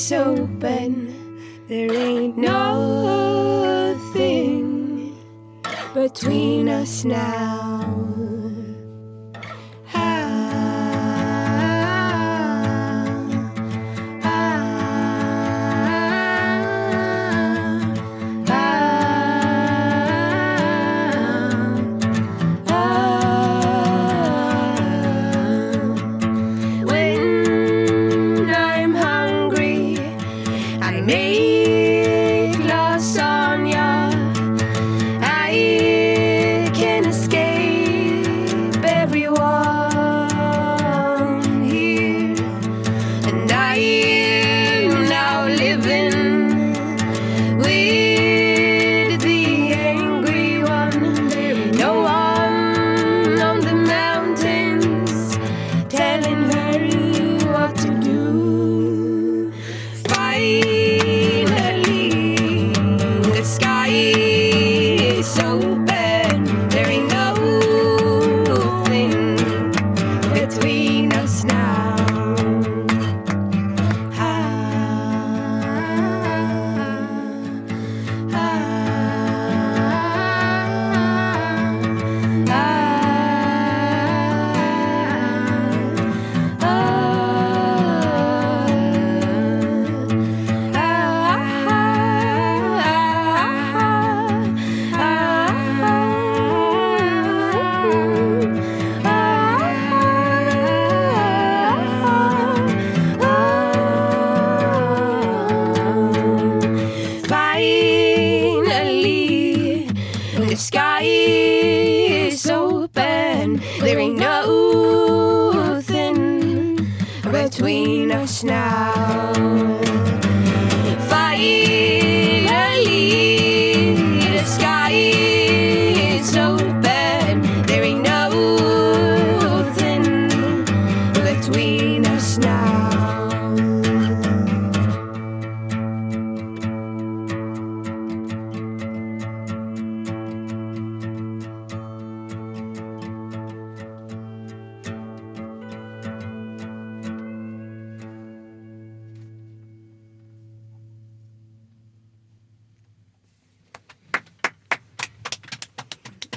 [0.00, 1.12] Is open.
[1.68, 2.74] There ain't nothing
[5.92, 7.59] between us now.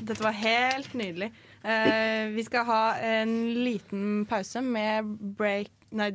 [0.04, 1.30] Dette var helt nydelig.
[1.64, 6.10] Eh, vi skal ha en liten pause med break Nei,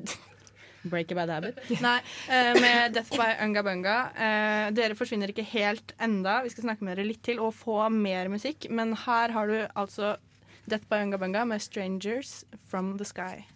[0.90, 1.60] break a bad habit.
[1.80, 3.98] Nei, eh, med Death by Unga Bunga.
[4.10, 6.40] Eh, dere forsvinner ikke helt enda.
[6.42, 8.66] Vi skal snakke med dere litt til og få mer musikk.
[8.74, 10.16] Men her har du altså
[10.68, 13.46] Death by Unga Bunga med 'Strangers From The Sky'.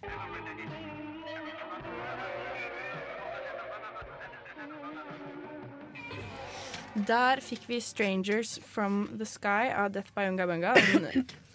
[6.93, 10.75] Der fikk vi 'Strangers From The Sky' av Death by Unga Bunga.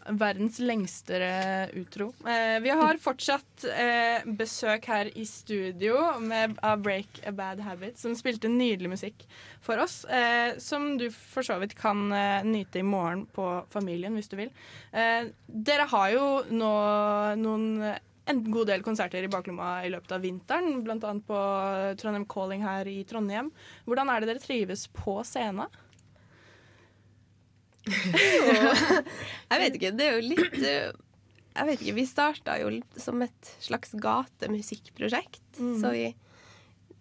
[0.09, 1.19] Verdens lengste
[1.77, 2.09] utro.
[2.27, 7.99] Eh, vi har fortsatt eh, besøk her i studio med, av Break a Bad Habit,
[7.99, 9.27] som spilte nydelig musikk
[9.61, 10.05] for oss.
[10.05, 14.39] Eh, som du for så vidt kan eh, nyte i morgen på Familien, hvis du
[14.41, 14.51] vil.
[14.93, 16.75] Eh, dere har jo nå
[17.39, 17.69] noen
[18.29, 21.13] en god del konserter i baklomma i løpet av vinteren, bl.a.
[21.27, 21.43] på
[22.01, 23.51] Trondheim Calling her i Trondheim.
[23.89, 25.69] Hvordan er det dere trives på scenen?
[29.49, 30.91] Jeg vet ikke, det er jo litt eh,
[31.55, 35.47] Jeg vet ikke, Vi starta jo som et slags gatemusikkprosjekt.
[35.57, 35.79] Mm.
[35.81, 36.09] Så vi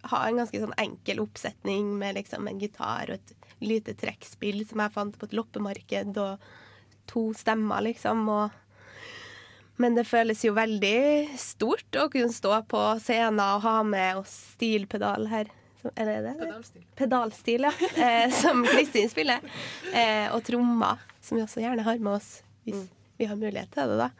[0.08, 4.80] har en ganske sånn enkel oppsetning med liksom en gitar og et lite trekkspill som
[4.84, 8.22] jeg fant på et loppemarked, og to stemmer, liksom.
[8.30, 8.54] Og
[9.78, 14.34] men det føles jo veldig stort å kunne stå på scenen og ha med oss
[14.56, 15.50] stilpedal her.
[15.80, 16.46] Som- Eller er det det?
[16.98, 17.60] Pedalstil.
[17.68, 17.72] ja.
[18.08, 19.38] Eh, som Kristin spiller.
[19.94, 22.86] Eh, og trommer, som vi også gjerne har med oss hvis
[23.18, 23.96] vi har mulighet til det.
[23.98, 24.10] da.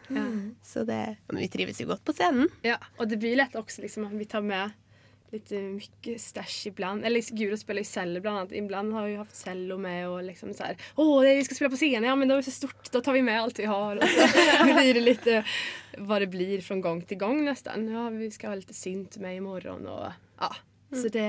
[0.64, 2.48] Så det, men vi trives jo godt på scenen.
[2.66, 4.72] Ja, Og det blir lett også liksom at vi tar med
[5.32, 7.04] lite mye stash iblant.
[7.04, 8.52] Eller Guro spiller ju cello blant annet.
[8.62, 10.70] Ibland har vi haft cello med og liksom så.
[10.96, 12.04] Åh, det- vi skal spille på scenen.
[12.08, 12.90] Ja, men da er det så stort.
[12.92, 13.96] Da tar vi med alt vi har.
[13.96, 14.28] Og så
[14.78, 15.28] blir det litt
[15.98, 17.90] hva det blir fra gang til gang, nesten.
[17.92, 20.50] Ja, vi skal ha litt synt med i morgen og ja.
[20.94, 21.28] Så det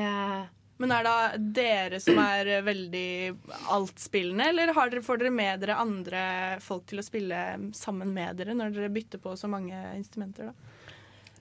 [0.80, 3.36] Men er det dere som er veldig
[3.76, 6.22] altspillende, eller har dere, får dere med dere andre
[6.64, 7.40] folk til å spille
[7.76, 10.54] sammen med dere når dere bytter på så mange instrumenter?
[10.54, 10.54] da?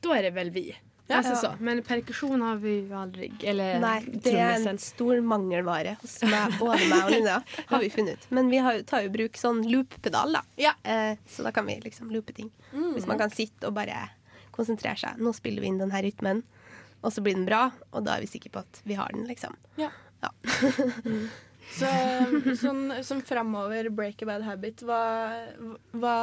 [0.02, 0.66] Da er det vel vi.
[1.08, 1.16] Ja.
[1.16, 1.40] alltså Ja.
[1.40, 1.62] Så.
[1.64, 6.58] Men perkusjon har vi jo aldri Eller Nei, det er en stor mangelvare hos meg,
[6.60, 7.38] både meg og Linda,
[7.70, 8.26] har vi funnet ut.
[8.30, 10.44] Men vi har, tar jo bruk sånn loop-pedal, da.
[10.84, 12.52] Eh, så da kan vi liksom loope ting.
[12.72, 12.92] Mm.
[12.98, 14.10] Hvis man kan sitte og bare
[14.52, 15.18] konsentrere seg.
[15.22, 16.44] Nå spiller vi inn denne rytmen,
[17.00, 19.24] og så blir den bra, og da er vi sikre på at vi har den,
[19.30, 19.56] liksom.
[19.80, 19.92] Ja.
[21.68, 21.88] Så,
[22.56, 25.02] sånn, sånn framover, break a bad habit, hva,
[25.92, 26.14] hva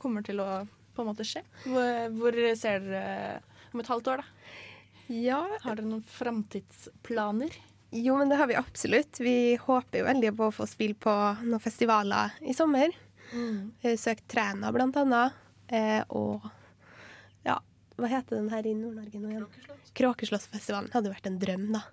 [0.00, 0.64] kommer til å
[0.94, 1.42] på en måte skje?
[1.66, 3.42] Hvor, hvor ser dere
[3.74, 4.33] om et halvt år, da?
[5.12, 5.42] Ja.
[5.62, 7.54] Har dere noen framtidsplaner?
[7.94, 9.20] Jo, men det har vi absolutt.
[9.22, 11.12] Vi håper jo veldig på å få spille på
[11.44, 12.90] noen festivaler i sommer.
[13.32, 13.70] Mm.
[13.84, 15.36] Vi søkt Træna, blant annet.
[15.68, 16.42] Eh, og
[17.46, 17.60] ja,
[17.96, 19.46] hva heter den her i Nord-Norge nå igjen?
[19.94, 20.90] Kråkeslottsfestivalen.
[20.94, 21.84] Hadde vært en drøm, da.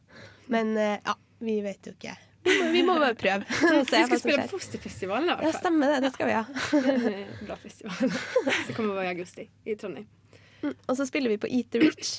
[0.51, 2.17] Men eh, ja, vi vet jo ikke.
[2.41, 3.45] Vi må, bare prøve.
[3.61, 4.47] Vi skal ska som spela skjer.
[4.49, 5.99] på Fosterfestivalen i alla Ja, stemmer det.
[6.07, 6.43] Det skal vi ha.
[7.05, 8.15] Det bra festival.
[8.65, 10.07] Så kommer vi i augusti i Trondheim.
[10.63, 12.09] Mm, Og så spiller vi på Eat the Rich,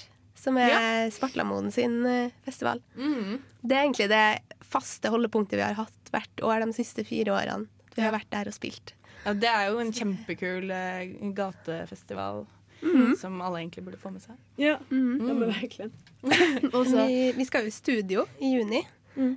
[0.43, 2.01] som er Svartlamoen sin
[2.45, 2.80] festival.
[2.97, 3.38] festival.
[3.62, 4.24] Det er egentlig det
[4.66, 7.68] faste holdepunktet vi har hatt hvert år de siste fire årene.
[7.95, 8.95] Vi har vært der og spilt.
[9.22, 12.45] Ja, det er jo en kjempekul eh, gatefestival
[12.82, 13.12] Mm.
[13.14, 14.34] som alle egentlig burde få med seg.
[14.59, 15.28] Ja, Mm.
[15.28, 15.93] ja men virkelig.
[17.07, 18.80] Vi, vi skal jo i studio i juni,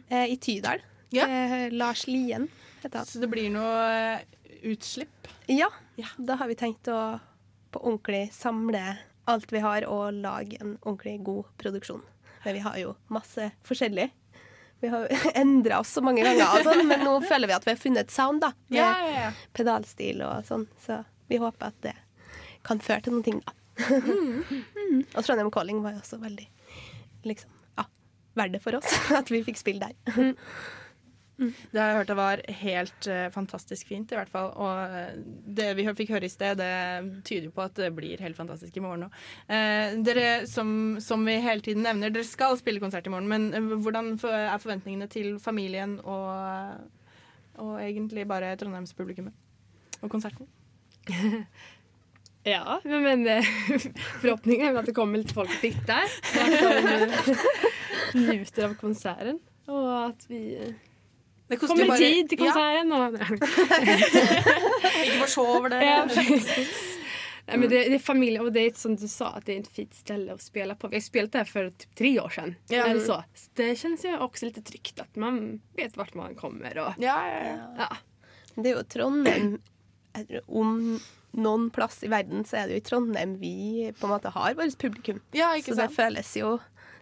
[0.09, 0.81] eh, i Tydal.
[1.13, 2.47] Eh, Lars Lien
[2.81, 3.05] heter han.
[3.05, 4.19] Så det blir noe eh,
[4.63, 5.29] utslipp?
[5.47, 5.69] Ja.
[6.17, 7.19] Da har vi tenkt å
[7.71, 8.81] på ordentlig samle
[9.31, 12.03] alt vi har, og lage en ordentlig god produksjon.
[12.45, 14.09] Men vi har jo masse forskjellig.
[14.83, 15.07] Vi har
[15.41, 18.13] endra oss så mange ganger, sånn, men nå føler vi at vi har funnet et
[18.13, 18.41] sound.
[18.43, 19.31] da Med Ja, ja, ja.
[19.55, 20.67] pedalstil og sånn.
[20.85, 20.99] Så
[21.31, 21.95] vi håper at det
[22.65, 23.55] kan føre til noen ting, da.
[23.89, 25.01] Mm.
[25.17, 26.45] Og Trondheim Calling var jo også veldig
[27.27, 27.83] liksom, ja,
[28.39, 30.21] verdt det for oss at vi fikk spille der.
[31.37, 34.51] Det har jeg hørt det var helt uh, fantastisk fint, i hvert fall.
[34.55, 35.17] Og eh,
[35.57, 38.77] det vi fikk høre i sted, det tyder jo på at det blir helt fantastisk
[38.77, 39.17] i morgen òg.
[39.49, 43.49] Uh, dere, som, som vi hele tiden nevner, dere skal spille konsert i morgen, men
[43.53, 46.79] eh, hvordan er forventningene til familien og,
[47.59, 49.35] og egentlig bare Trondheimspublikummet
[50.01, 50.47] og konserten?
[52.47, 53.41] Ja, men, eh,
[54.21, 56.03] förhoppningen är väl det kommer litt folk och der
[56.35, 57.25] Och att
[58.13, 59.39] de eh, njuter av konserten.
[59.65, 60.73] Og at vi eh,
[61.47, 62.51] Det kommer bare- tid til Ja.
[62.51, 62.91] konserten.
[62.91, 63.13] Och,
[65.05, 65.81] Ikke forsov det.
[65.85, 66.05] Ja,
[67.47, 69.59] Nei, men det, det er familie, og det er som du sa, at det er
[69.61, 70.89] et fint sted å spille på.
[70.89, 72.55] Vi har spelat for för typ tre år siden.
[72.73, 72.87] Ja.
[72.99, 73.19] Så.
[73.37, 76.73] Så det kjennes jo også litt trygt at man vet hvor man kommer.
[76.81, 77.89] Og, ja, ja, ja.
[78.55, 79.59] Det er jo Trondheim
[80.47, 80.99] Om
[81.35, 84.55] noen plass i verden så er det jo i Trondheim vi på en måte har
[84.57, 85.19] vårt publikum.
[85.35, 86.55] Ja, ikke så det føles jo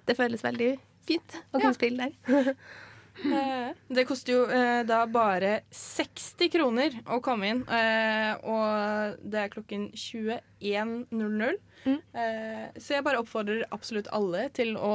[0.09, 0.71] Det føles veldig
[1.07, 2.55] fint å kunne spille der.
[3.21, 9.39] Eh, Det koster jo eh, da bare 60 kroner å komme inn, eh, og det
[9.43, 11.59] er klokken 21.00.
[11.85, 14.93] Eh, så jeg bare oppfordrer absolutt alle til å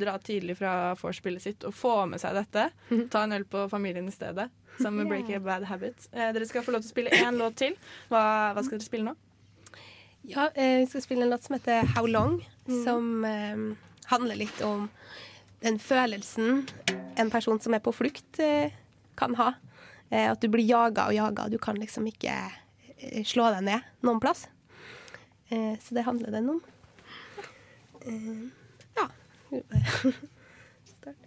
[0.00, 2.66] dra tidlig fra vorspielet sitt og få med seg dette.
[3.12, 4.48] Ta en øl på familien i stedet,
[4.80, 6.08] sammen med Break a Bad Habit.
[6.12, 7.76] Eh, dere skal få lov til å spille én låt til.
[8.10, 9.16] Hva, hva skal dere spille nå?
[10.24, 12.40] Ja, eh, vi skal spille en låt som heter How Long,
[12.84, 13.64] som eh,
[14.10, 14.88] handler litt om
[15.64, 16.66] den følelsen
[17.16, 18.72] en person som er på flukt, eh,
[19.16, 19.54] kan ha.
[20.10, 22.34] Eh, at du blir jaga og jaga, du kan liksom ikke
[22.98, 24.48] eh, slå deg ned noen plass.
[25.54, 26.60] Så det handler den om.
[28.96, 29.06] Ja.
[30.90, 31.22] Start.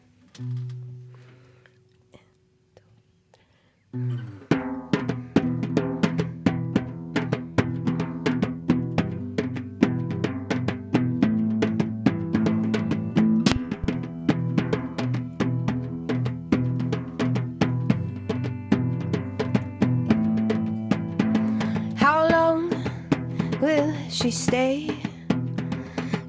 [24.28, 24.91] She stay?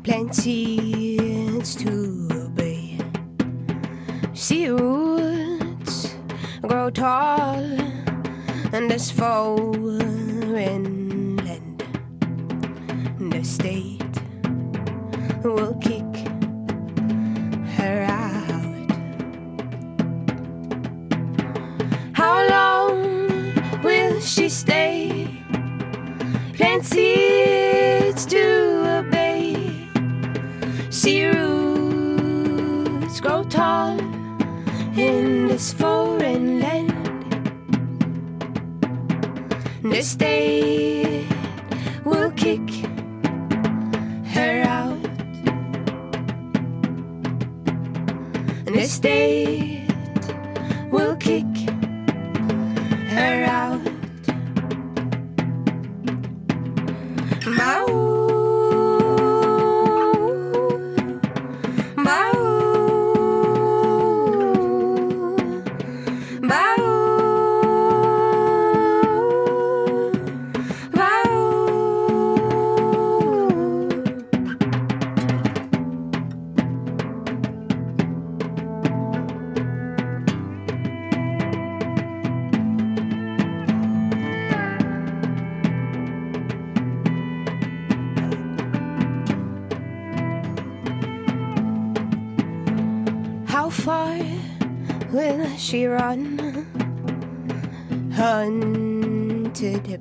[0.04, 2.96] Plenty to obey.
[4.34, 6.14] See roots
[6.62, 7.58] grow tall
[8.72, 10.88] and this foreign
[11.38, 11.82] land.
[13.32, 14.16] The state
[15.42, 16.07] will kick
[39.98, 40.87] The state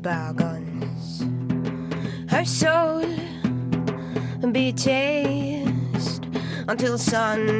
[0.07, 1.25] bygones.
[2.29, 3.03] Her soul
[4.53, 6.23] be chased
[6.69, 7.56] until sun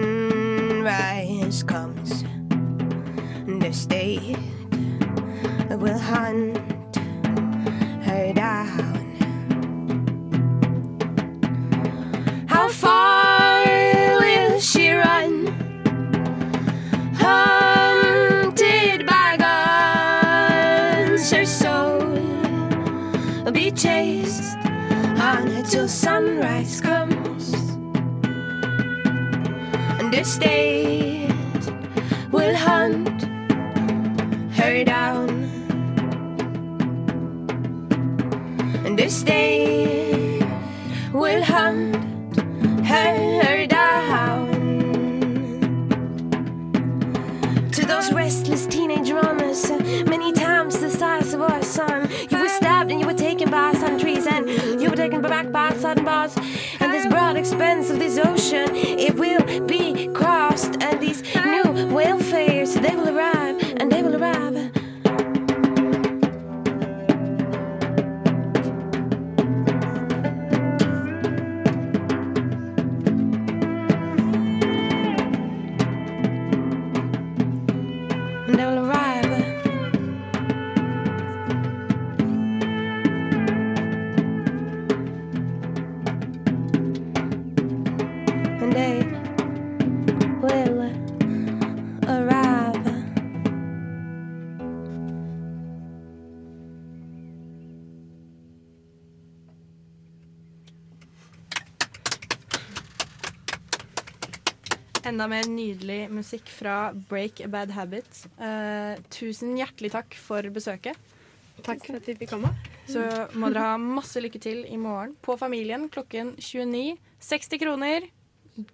[39.17, 40.45] State
[41.11, 41.95] will hunt
[42.85, 44.47] her down.
[47.71, 49.71] To those restless teenage runners,
[50.05, 52.07] many times the size of our sun.
[52.29, 54.47] You were stabbed and you were taken by sun trees, and
[54.79, 56.37] you were taken back by sudden bars.
[56.79, 62.79] And this broad expanse of this ocean, it will be crossed, and these new welfares,
[62.79, 64.71] they will arrive, and they will arrive.
[105.17, 108.19] Enda mer nydelig musikk fra Break a Bad Habit.
[108.37, 110.99] Eh, tusen hjertelig takk for besøket.
[111.65, 112.51] Takk for at vi fikk komme.
[112.85, 113.01] Så
[113.33, 116.99] må dere ha masse lykke til i morgen på Familien klokken 29.
[117.17, 118.05] 60 kroner.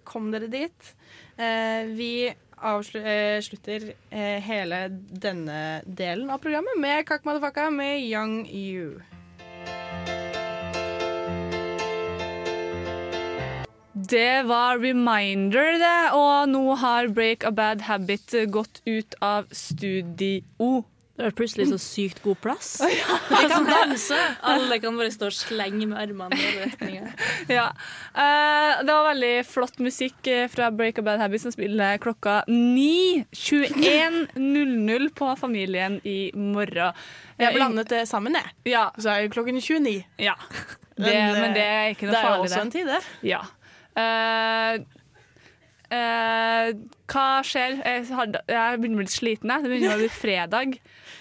[0.04, 0.92] Kom dere dit.
[1.40, 2.28] Eh, vi
[2.60, 9.00] avslutter eh, hele denne delen av programmet med Kakk Madafaka med Young You.
[14.10, 16.00] Det var Reminder, det.
[16.16, 20.82] Og nå har Break a Bad Habit gått ut av studio.
[21.14, 22.72] Det er plutselig så sykt god plass.
[23.30, 24.18] Vi kan danse!
[24.50, 27.12] Alle kan bare stå og slenge med armene i alle retninger.
[27.54, 27.68] Ja.
[28.16, 33.24] Uh, det var veldig flott musikk fra Break a Bad Habit som spiller klokka 9.
[33.30, 37.04] 21.00 på Familien i morgen.
[37.38, 38.56] Jeg blandet det sammen, jeg.
[38.74, 38.88] Ja.
[38.98, 40.00] Så er jo klokken 29.
[40.18, 40.34] Ja.
[40.98, 42.18] Det, men det er ikke noe farlig.
[42.18, 43.04] det er farlig, også en tid, det.
[43.30, 43.44] Ja.
[43.94, 44.78] Eh,
[45.94, 46.72] eh,
[47.10, 47.78] hva skjer?
[47.80, 49.52] Jeg, har, jeg begynner å bli litt sliten.
[49.52, 49.64] Jeg.
[49.64, 50.80] Det begynner å bli fredag.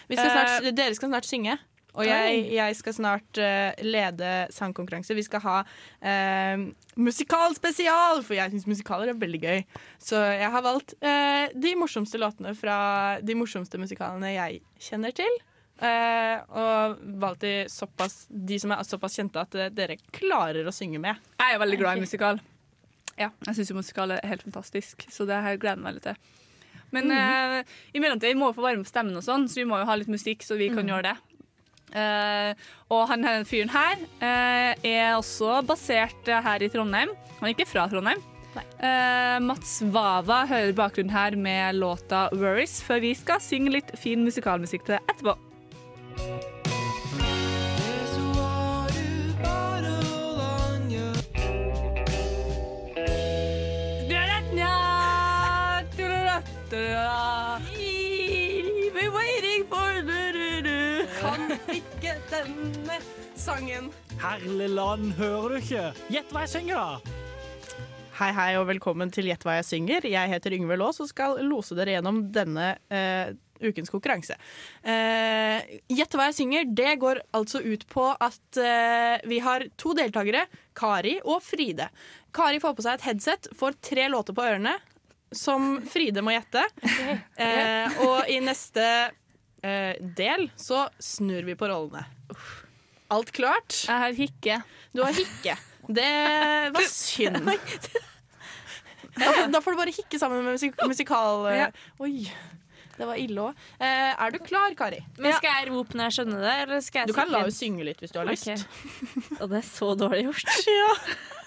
[0.10, 1.60] Vi skal snart, Eh, dere skal snart synge.
[1.94, 5.14] Og jeg, jeg skal snart uh, lede sangkonkurranse.
[5.14, 6.64] Vi skal ha uh,
[6.98, 9.62] musikalspesial, for jeg syns musikaler er veldig gøy.
[10.02, 12.78] Så jeg har valgt uh, de morsomste låtene fra
[13.22, 15.38] de morsomste musikalene jeg kjenner til.
[15.84, 21.02] Uh, og valgt de, såpass, de som er såpass kjente at dere klarer å synge
[21.04, 21.22] med.
[21.38, 22.42] Jeg er veldig glad i musikal.
[23.20, 26.16] Ja, jeg syns musikal er helt fantastisk, så det her gleder jeg meg litt til.
[26.92, 27.60] Men Mhm.
[27.60, 29.96] eh, i mellomtiden må vi få varme stemmen, og sånn, så vi må jo ha
[29.96, 30.90] litt musikk, så vi kan Mhm.
[30.90, 31.18] gjøre det.
[31.96, 32.54] Eh,
[32.90, 37.10] og han her fyren her eh, er også basert her i Trondheim.
[37.40, 38.22] Han er ikke fra Trondheim.
[38.80, 44.24] Eh, Mats Vava hører bakgrunnen her med låta 'Worries', før vi skal synge litt fin
[44.26, 45.38] musikalmusikk til det etterpå.
[61.20, 62.96] Kan ikke denne
[63.38, 63.92] sangen.
[64.18, 65.84] Herligland, hører du ikke?
[66.10, 67.20] Gjett hva jeg synger, da!
[68.18, 70.06] Hei, hei, og velkommen til Gjett hva jeg synger.
[70.10, 74.38] Jeg heter Yngve Lås og skal lose dere gjennom denne eh, ukens konkurranse.
[74.82, 79.94] Eh, Gjett hva jeg synger, det går altså ut på at eh, vi har to
[79.98, 80.48] deltakere,
[80.78, 81.90] Kari og Fride.
[82.34, 84.74] Kari får på seg et headset, får tre låter på ørene,
[85.38, 86.64] som Fride må gjette.
[87.38, 88.86] Eh, og i neste
[89.64, 92.06] eh, del så snur vi på rollene.
[93.14, 93.84] Alt klart?
[93.88, 94.60] Jeg har hikke.
[94.94, 95.58] Du har hikke.
[95.94, 96.10] Det
[96.74, 97.52] var synd.
[99.14, 101.44] Da, får- du bare hikke sammen med musik musikal...
[102.02, 102.16] Oi,
[102.98, 103.62] det var ille òg.
[103.82, 105.00] Eh, er du klar, Kari?
[105.18, 106.56] Men Skal jeg rope når jeg skjønner det?
[106.66, 108.50] Eller skal jeg Du kan la henne synge litt hvis du har lyst.
[108.50, 109.38] Okay.
[109.40, 110.46] Og det er så dårlig gjort.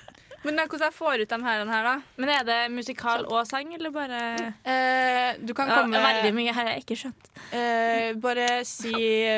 [0.47, 1.95] Men da, hvordan jeg får ut de her, her da?
[2.23, 4.21] Men er det musikal og sang, eller bare
[4.63, 7.31] Eh, du kan komme Ja, Veldig mye her jeg ikke skjønt.
[7.51, 8.93] Eh, bare si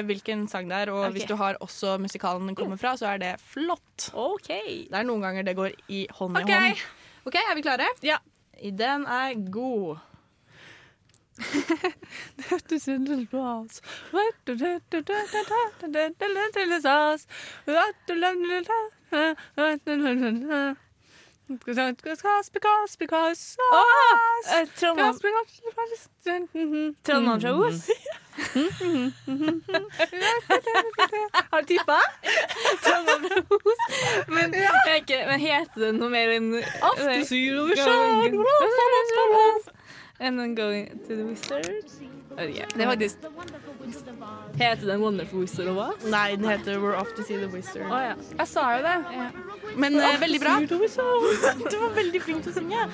[0.05, 1.15] hvilken sang det er, og okay.
[1.17, 4.11] hvis du har også musikalen den kommer fra, så er det flott.
[4.45, 6.53] Det er noen ganger det går i hånd i Ok.
[6.53, 6.85] hånd.
[7.31, 7.89] OK, er vi klare?
[8.05, 8.19] Ja.
[8.59, 9.99] Den er god.
[11.39, 13.01] Because, because,
[13.47, 13.81] because
[19.13, 19.35] eh,
[19.97, 20.77] Trondheim-
[27.05, 27.89] Trondheim fra Os?
[31.51, 31.99] Har du tippa?
[32.85, 33.83] Trollmannen fra Os.
[34.29, 38.33] Men, er heter det noe mer enn Aftersyre over sjøen.
[40.21, 42.73] And then going to the wizard?
[42.75, 43.19] Det er faktisk
[44.59, 46.05] Heter den Wonderful Wizard of Oz?
[46.11, 47.83] Nei, den heter We're Off to See the Wizard.
[47.87, 48.15] Oh, ja.
[48.39, 48.97] Jeg sa jo det.
[49.77, 50.55] Men uh, veldig bra.
[51.73, 52.87] Du var veldig flink til å synge.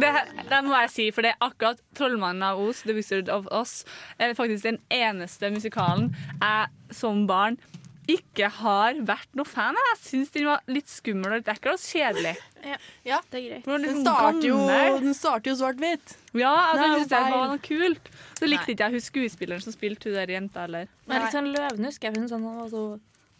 [0.00, 0.10] Det,
[0.48, 3.84] det må jeg si, for det er akkurat 'Trollmannen av Os', 'The Wizard of Oz',
[4.18, 7.58] er faktisk den eneste musikalen jeg som barn
[8.12, 9.88] ikke har vært noe fan av.
[9.92, 12.36] Jeg syns den var litt skummel og litt ekkel og kjedelig.
[13.08, 13.64] Ja, det er greit.
[13.64, 14.56] Den, Den sånn starter jo,
[15.00, 16.12] den starter jo svart-hvitt.
[16.36, 18.10] Ja, er jo synes jeg var noe kult.
[18.36, 18.74] Så likte Nei.
[18.74, 20.90] ikke jeg hun skuespilleren som spilte hun der jenta, eller.
[21.08, 22.20] Men litt sånn løvende, husker jeg.
[22.20, 22.84] hun Jeg var så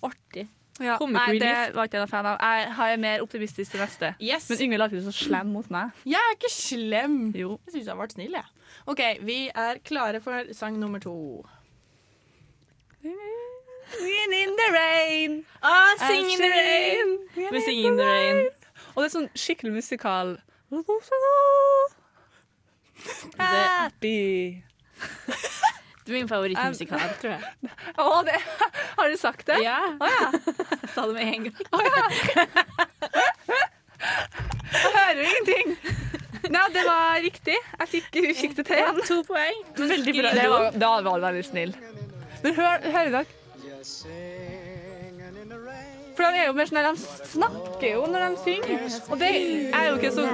[0.08, 0.46] artig.
[0.80, 2.38] Ja, nei, det var ikke jeg noe fan av.
[2.40, 4.14] Jeg har mer optimistisk til neste.
[4.24, 4.48] Yes.
[4.48, 5.92] Men Yngvild er alltid så slem mot meg.
[6.08, 7.18] Jeg er ikke slem.
[7.36, 7.58] Jo.
[7.66, 8.68] Jeg syns jeg har vært snill, jeg.
[8.88, 11.16] OK, vi er klare for sang nummer to.
[13.98, 15.44] Singing in the rain.
[15.62, 17.18] Ah, sing in the rain.
[17.34, 18.48] Vi Singing in the rain.
[18.94, 20.36] Og det er sånn skikkelig musikal.
[23.38, 24.62] Happy.
[26.00, 27.42] Det er min favorittmusikal, tror jeg.
[28.02, 28.36] Å, det,
[28.98, 29.60] har du sagt det?
[29.64, 29.78] Ja.
[29.94, 30.30] Å, ja.
[30.82, 31.54] Jeg sa det med en gang.
[34.70, 35.74] Jeg hører ingenting.
[36.50, 37.56] Nei, det var riktig.
[37.78, 39.02] Jeg fikk, fikk det til igjen.
[39.10, 39.60] To poeng.
[39.76, 40.32] Veldig bra.
[40.34, 41.76] Det var, da var du veldig snill.
[42.40, 43.39] Men hør, hører dere?
[46.16, 46.92] For de er jo mer sånn de
[47.30, 48.82] snakker jo når de synger.
[49.08, 49.30] Og det
[49.72, 50.24] er jo ikke så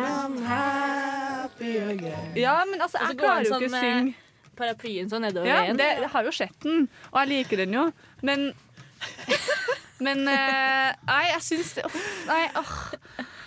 [2.35, 4.15] Ja, men altså, jeg klarer jo ikke å sånn synge.
[4.57, 5.79] Paraplyen sånn nedover Ja, veien.
[5.79, 7.85] det, jeg har jo sett den, og jeg liker den jo,
[8.27, 8.49] men
[10.07, 11.97] Men uh, Nei, jeg syns det oh,
[12.29, 12.73] Nei, åh.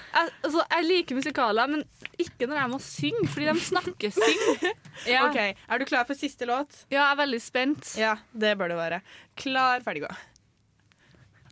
[0.10, 1.84] Jeg, altså, jeg liker musikaler, men
[2.20, 4.42] ikke når jeg må synge, fordi de snakker syng.
[5.08, 5.22] Ja.
[5.30, 6.82] OK, er du klar for siste låt?
[6.92, 7.94] Ja, jeg er veldig spent.
[7.98, 9.00] Ja, det bør du være.
[9.40, 10.12] Klar, ferdig, gå.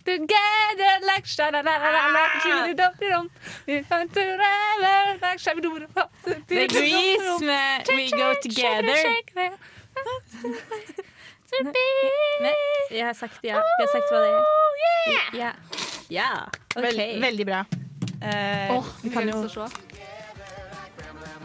[0.08, 1.28] Together like.
[6.48, 9.58] Det er Grease med We Go Together.
[12.42, 12.54] Men
[12.92, 13.60] jeg har sagt ja.
[13.64, 14.42] Vi har sagt hva det er.
[15.40, 15.52] Ja.
[16.12, 16.32] ja.
[16.76, 16.84] OK.
[16.84, 17.66] Vel, veldig bra.
[18.22, 19.68] Eh, oh, vi kan jo se.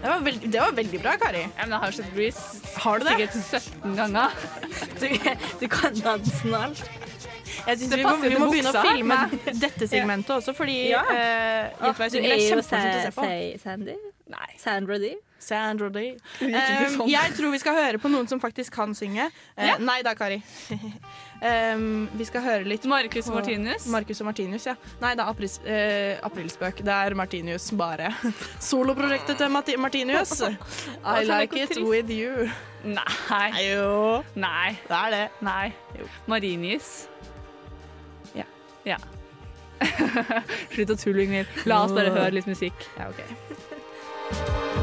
[0.03, 1.43] det var, veld, det var veldig bra, Kari.
[1.45, 3.16] Ja, men jeg har sett Breeze Har du det?
[3.18, 4.37] sikkert 17 ganger.
[5.03, 5.09] Du,
[5.61, 6.83] du kan dansen og alt.
[7.66, 9.41] Jeg synes vi må, vi må begynne å filme Nei.
[9.64, 11.03] dette segmentet også, fordi Ja.
[11.09, 13.27] uh, Gjett hva jeg synger er er kjempemorsomt å se på.
[13.62, 13.97] Sandy.
[14.33, 14.49] Nei.
[14.62, 15.18] Sandra Dee.
[15.43, 16.14] Sandra Day.
[16.40, 19.28] Um, jeg tror vi skal høre på noen som faktisk kan synge.
[19.57, 19.76] Uh, Ja.
[19.82, 20.38] Nei da, Kari.
[20.72, 23.86] um, vi skal høre litt Marcus og Martinus.
[23.93, 24.76] Marcus og Martinus, ja.
[25.03, 26.82] Nei, det er apris, uh, aprilspøk.
[26.86, 28.12] Det er Martinus bare.
[28.70, 30.38] Soloprosjektet til Mati Martinus.
[31.05, 32.49] I like it with you.
[32.84, 33.49] Nei.
[33.62, 34.22] Jo.
[34.34, 34.76] Nei.
[34.88, 35.24] Det er det.
[35.47, 35.72] Nei.
[36.30, 36.93] Marinius.
[38.34, 38.47] Ja.
[38.88, 38.99] Ja.
[40.72, 41.62] Slutt å tulle, Ingvild.
[41.70, 42.86] La oss bare høre litt musikk.
[42.99, 44.82] Ja, ok.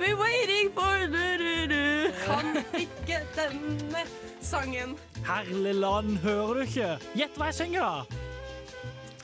[0.00, 2.12] We're waiting for du-du-du.
[2.24, 4.02] Kan ikke denne
[4.40, 4.98] sangen.
[5.26, 6.88] Herlig land, hører du ikke?
[7.14, 8.20] Gjett hva jeg synger, da!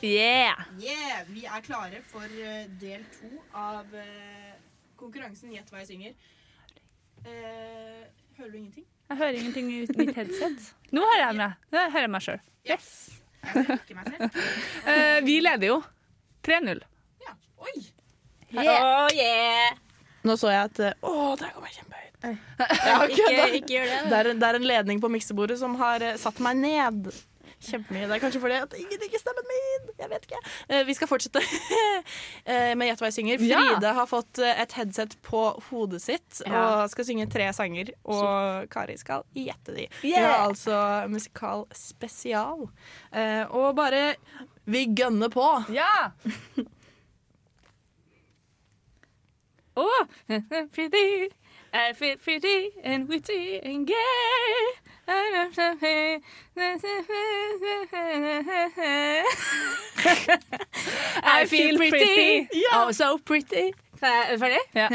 [0.05, 0.61] Yeah!
[0.79, 4.53] Yeah, vi er klare for eh, del to av eh,
[5.01, 6.14] konkurransen Gjett hva jeg synger.
[7.24, 8.05] Eh,
[8.37, 8.87] hører du ingenting?
[9.09, 10.70] Jeg hører ingenting uten mitt headset.
[10.93, 11.59] Nå hører jeg meg.
[11.72, 12.41] Nå hører jeg meg sjøl.
[12.68, 12.89] Yes.
[13.43, 14.41] Jeg hører meg selv.
[14.87, 15.83] Eh, vi leder jo
[16.47, 16.82] 3-0.
[17.66, 17.76] Oi!
[18.57, 19.74] Oh, yeah.
[20.26, 22.12] Nå så jeg at eh, Å, der kommer jeg kjempehøyt.
[23.12, 24.03] Ikke, ikke gjør det.
[24.11, 27.11] Det er, det er en ledning på miksebordet som har eh, satt meg ned.
[27.66, 28.05] Kjempemye.
[28.07, 29.86] Det er kanskje fordi at ingenting er stemmen min.
[29.99, 30.40] Jeg vet ikke.
[30.68, 31.40] Eh, vi skal fortsette
[32.53, 33.44] eh, med Gjett hva jeg synger.
[33.49, 33.61] Ja.
[33.64, 36.64] Fride har fått et headset på hodet sitt Ja.
[36.84, 37.94] og skal synge tre sanger.
[38.05, 39.88] Og Kari skal gjette de.
[40.05, 40.28] Vi Yeah.
[40.30, 40.76] har altså
[41.12, 42.68] musikal spesial.
[43.12, 44.14] Eh, og bare
[44.66, 45.46] Vi gønner på.
[45.72, 46.10] Ja!
[49.78, 50.06] Oh,
[50.72, 51.28] pretty,
[51.74, 53.94] I feel pretty and witty and gay.
[61.22, 62.48] I feel pretty.
[62.72, 63.72] Oh, so pretty.
[64.02, 64.58] Er ferdig?
[64.74, 64.88] Ja.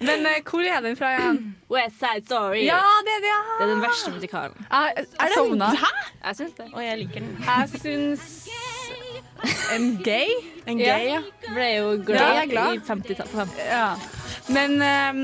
[0.00, 1.56] Men eh, hvor er den fra igjen?
[1.74, 2.64] West Side Story.
[2.64, 3.40] Ja, det er det, ja.
[3.58, 4.66] Det er den verste musikalen.
[4.70, 5.64] Jeg, jeg sovna.
[6.24, 6.66] Jeg syns det.
[6.72, 7.44] Og jeg liker den.
[7.46, 8.37] Jeg syns
[9.74, 10.32] En gay?
[10.66, 11.20] En gay, ja.
[11.54, 12.74] Ble jo glad, er glad.
[12.74, 13.48] i 50-tallet.
[13.68, 13.84] Ja.
[14.52, 15.22] Men um,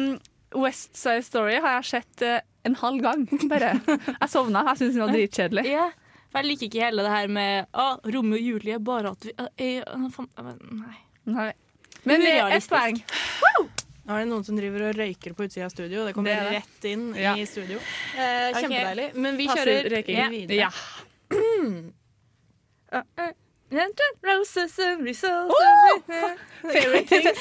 [0.62, 2.38] West Side Story har jeg sett uh,
[2.68, 3.72] en halv gang, bare.
[3.88, 4.62] Jeg sovna.
[4.70, 5.64] Jeg syntes den var dritkjedelig.
[5.72, 5.86] Ja,
[6.30, 9.22] for jeg liker ikke hele det her med Å, Romeo og Julie, bare at
[9.58, 9.70] vi
[10.14, 10.54] fan, uh,
[10.84, 10.98] Nei.
[11.34, 11.50] Nei.
[12.04, 12.98] Men det er ett poeng.
[14.04, 16.02] Nå er det noen som driver og røyker på utsida av studio.
[16.04, 16.58] Det kommer Det det.
[16.58, 17.32] rett inn Ja.
[17.40, 17.78] i studio.
[18.18, 19.06] Eh, kjempedeilig.
[19.16, 20.28] Men vi Passer kjører røyking.
[20.34, 20.58] videre.
[20.60, 20.68] Ja.
[24.22, 26.36] Roses and results Oh!
[26.62, 27.38] Favorite things.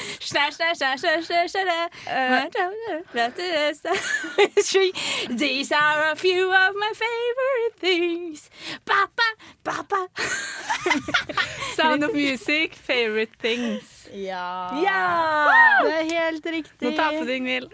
[5.30, 8.50] These are a few of my favorite things.
[8.84, 9.22] Papa,
[9.64, 10.08] papa.
[11.76, 14.08] Sound of music, favorite things.
[14.12, 14.82] Ja.
[14.82, 15.80] Ja!
[15.84, 16.90] Det er helt riktig.
[16.90, 17.72] Nå taper du, Ingvild.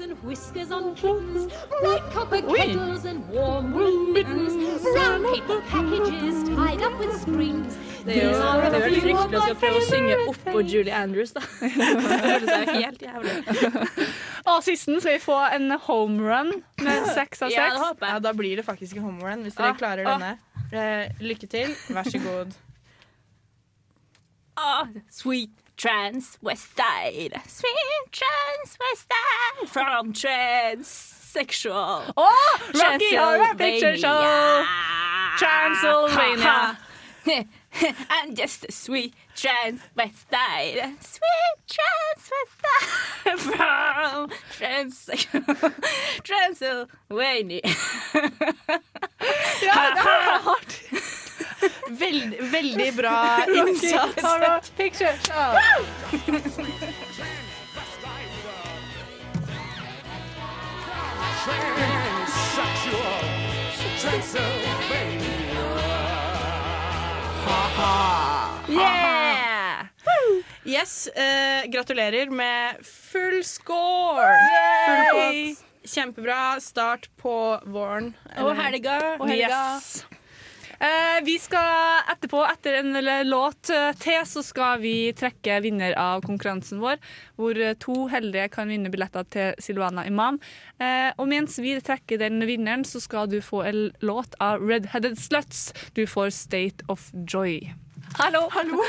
[0.00, 6.48] Roses and whiskers on kittens, bright copper kettles and warm wool mittens, brown paper packages
[6.48, 7.76] tied up with strings.
[8.04, 11.42] Det of fryktelig å prøve å synge oppå Julie Andrews, da.
[11.60, 14.00] Det høres helt jævlig ut.
[14.48, 18.06] Og sisten skal vi få en home run med seks av Ja, det seks.
[18.08, 20.16] Ja, da blir det faktisk en home run hvis dere Ah, klarer ah.
[20.16, 20.32] denne.
[20.72, 21.76] Eh, lykke til.
[21.92, 22.56] Vær så god.
[24.56, 27.32] Ah, sweet trans west side.
[27.46, 29.68] Sweet trans west side.
[29.70, 32.12] From transsexual.
[32.14, 32.28] Å!
[32.74, 34.66] Rocky Horror Picture Show!
[35.38, 36.78] Transylvania.
[38.10, 41.00] I'm just a sweet transvestite.
[41.00, 45.08] Sweet transvestite from Trans
[46.22, 47.62] Transylvania.
[49.62, 50.89] Ja, det var hardt.
[51.88, 54.70] Veldig, veldig bra innsats.
[54.76, 55.14] Picture.
[68.68, 69.86] Yeah!
[70.64, 74.36] Yes, eh, gratulerer med full score!
[74.86, 75.66] Full pott.
[75.84, 78.14] Kjempebra start på våren.
[78.38, 79.16] Og helga.
[79.18, 79.48] Og helga.
[79.48, 80.04] Yes.
[80.80, 82.96] Eh, vi skal etterpå, etter en
[83.28, 86.96] låt eh, til, så skal vi trekke vinner av konkurransen vår.
[87.36, 90.40] Hvor eh, to heldige kan vinne billetter til Silvana Imam.
[91.20, 95.20] Og mens vi trekker den vinneren, så skal du få en låt av Red Headed
[95.20, 95.68] Sluts.
[95.92, 97.60] Du får State of Joy.
[98.18, 98.48] Hallo!
[98.52, 98.82] Hallo!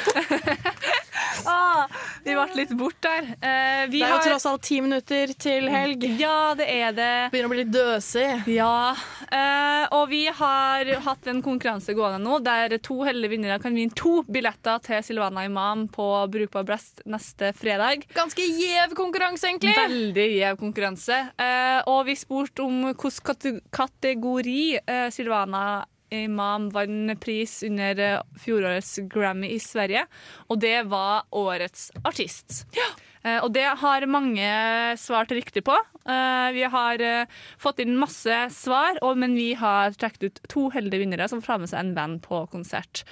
[1.45, 1.87] ah,
[2.25, 3.27] vi ble litt bort der.
[3.39, 6.03] Eh, vi Det er jo har- tross alt ti minutter til helg.
[6.19, 7.09] Ja, det er det.
[7.31, 8.47] Begynner å bli litt døsig.
[8.51, 8.91] Ja,
[9.31, 13.93] eh, og vi har hatt en konkurranse gående nå der to heldige vinnere kan vinne
[13.95, 18.03] to billetter til Silvana Imam på Brukbar Blast neste fredag.
[18.17, 19.75] Ganske gjev konkurranse, egentlig.
[19.77, 21.21] Veldig gjev konkurranse.
[21.39, 28.99] Eh, og vi spurte om hvilken kategori eh, Silvana Imam vant pris under eh, fjorårets
[29.11, 30.05] Grammy i Sverige,
[30.49, 32.65] og det var Årets artist.
[32.75, 32.89] Ja.
[33.43, 34.51] og det har mange
[34.97, 35.75] svart riktig på.
[36.09, 37.25] Eh, vi har eh,
[37.61, 41.71] fått inn masse svar, men vi har trukket ut to heldige vinnere som får med
[41.71, 43.03] seg en venn på konsert.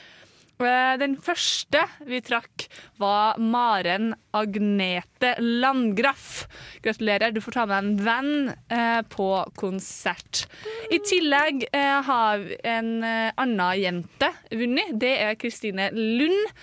[0.60, 2.66] Eh, Den første vi trakk,
[3.00, 6.50] var Maren Agnete Landgraff.
[6.84, 10.44] Gratulerer, du får ta med en venn eh, på konsert.
[10.92, 14.92] I tillegg eh, har en annen jente vunnet.
[15.00, 16.54] Det er Kristine Lund.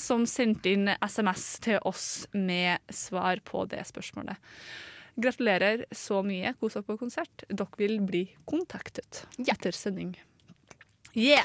[0.00, 4.40] som sendte inn SMS til oss med svar på det spørsmålet.
[5.22, 6.54] Gratulerer så mye.
[6.58, 7.44] Kos dere på konsert.
[7.46, 10.16] Dere vil bli kontaktet etter sending.
[11.16, 11.44] Yeah!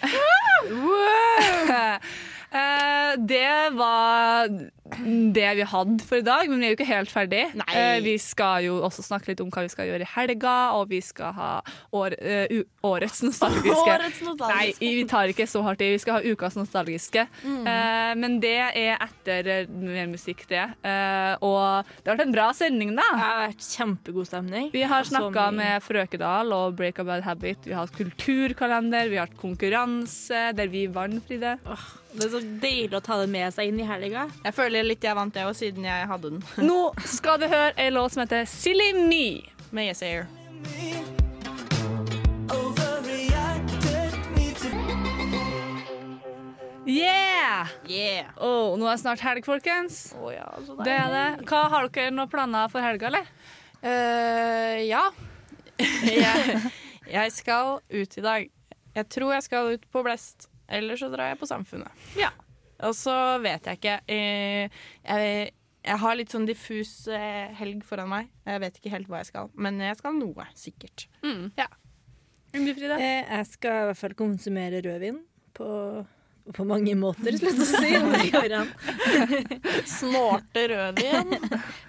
[2.52, 4.48] Eh, det var
[4.92, 7.42] det vi hadde for i dag, men vi er jo ikke helt ferdig.
[7.72, 10.90] Eh, vi skal jo også snakke litt om hva vi skal gjøre i helga, og
[10.90, 11.50] vi skal ha
[11.96, 13.86] år, uh, årets nostalgiske.
[13.94, 14.82] Årets nostalgiske.
[14.82, 15.92] Nei, vi tar ikke så hardt i.
[15.94, 17.24] Vi skal ha ukas nostalgiske.
[17.42, 17.62] Mm.
[17.72, 20.64] Eh, men det er etter mer musikk, det.
[20.84, 23.08] Eh, og det har vært en bra sending, da.
[23.08, 24.70] Det har vært kjempegod stemning.
[24.74, 27.64] Vi har Og snakka med Frøkedal og Break a Bad Habit.
[27.64, 31.56] Vi har hatt kulturkalender, vi har hatt konkurranse der vi vant, Fride.
[32.12, 34.26] Det er så deilig å ta det med seg inn i helga.
[34.44, 36.44] Jeg føler litt jeg vant det òg, siden jeg hadde den.
[36.68, 39.26] Nå skal du høre ei låt som heter Silly Me.
[39.72, 40.28] Med Yes Air.
[46.82, 47.70] Yeah!
[47.86, 48.32] Yeah.
[48.42, 50.10] Oh, nå er det snart helg, folkens.
[50.82, 51.26] det er det.
[51.48, 53.30] Hva Har dere noen planer for helga, eller?
[53.80, 55.06] Uh, ja.
[55.80, 56.58] jeg,
[57.08, 58.50] jeg skal ut i dag.
[58.92, 62.06] Jeg tror jeg skal ut på Blest, eller så drar jeg på Samfunnet.
[62.18, 62.30] Ja.
[62.82, 63.96] Og så vet jeg ikke.
[64.10, 65.52] Eh, jeg,
[65.86, 68.30] jeg har litt sånn diffus eh, helg foran meg.
[68.48, 71.06] Jeg vet ikke helt hva jeg skal, men jeg skal noe, sikkert.
[71.58, 71.68] Ja.
[72.52, 72.98] Frida?
[73.00, 75.22] Eh, Jeg skal i hvert fall konsumere rødvin
[75.56, 75.68] på,
[76.50, 77.90] på mange måter, slutt å si.
[77.98, 78.70] om det går an.
[79.98, 81.36] Snorte rødvin.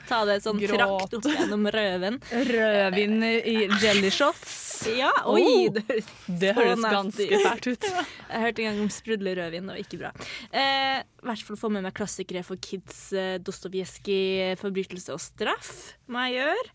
[0.09, 2.19] Ta det sånn trakt opp gjennom røven.
[2.49, 4.59] Rødvin i jelly shots.
[4.93, 5.41] Ja, oi!
[5.41, 7.87] Oh, det høres, det høres ganske fælt ut.
[8.33, 10.11] Jeg hørte en gang om sprudle rødvin, det var ikke bra.
[10.51, 13.07] Eh, I hvert fall få med meg klassikere for kids.
[13.15, 16.69] Eh, Dostojevskij, 'Forbrytelse og straff', må jeg gjøre.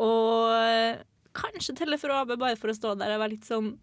[0.00, 1.02] Og eh,
[1.36, 3.74] kanskje telle for Abe, bare for å stå der og være litt sånn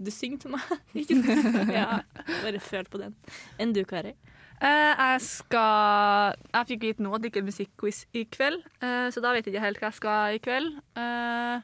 [0.00, 0.64] Du synger til meg.
[1.00, 1.72] Ikke sant?
[1.74, 3.16] Ja, bare føl på den.
[3.60, 4.14] Enn du, Kari?
[4.60, 9.08] Uh, jeg skal Jeg fikk vite nå at det ikke er musikkquiz i kveld, uh,
[9.08, 10.74] så da vet jeg ikke helt hva jeg skal i kveld.
[11.00, 11.60] Uh,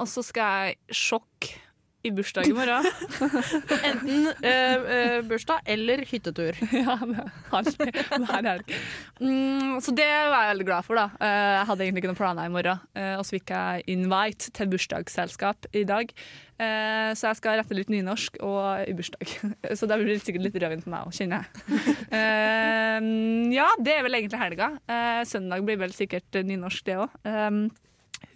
[0.00, 1.65] og så skal jeg sjokke
[2.06, 2.86] i bursdag i morgen.
[3.88, 6.56] Enten eh, eh, bursdag eller hyttetur.
[6.84, 8.74] ja, det har hver helg.
[9.20, 11.06] Mm, så det var jeg veldig glad for, da.
[11.18, 12.82] Eh, jeg hadde egentlig ikke noen planer i morgen.
[12.96, 16.14] Eh, og så fikk jeg invite til bursdagsselskap i dag.
[16.56, 19.34] Eh, så jeg skal rette litt nynorsk og i bursdag.
[19.78, 21.48] så det blir sikkert litt rødvin for meg òg, kjenner jeg.
[23.56, 24.72] Ja, det er vel egentlig helga.
[24.86, 27.22] Eh, søndag blir vel sikkert nynorsk, det òg.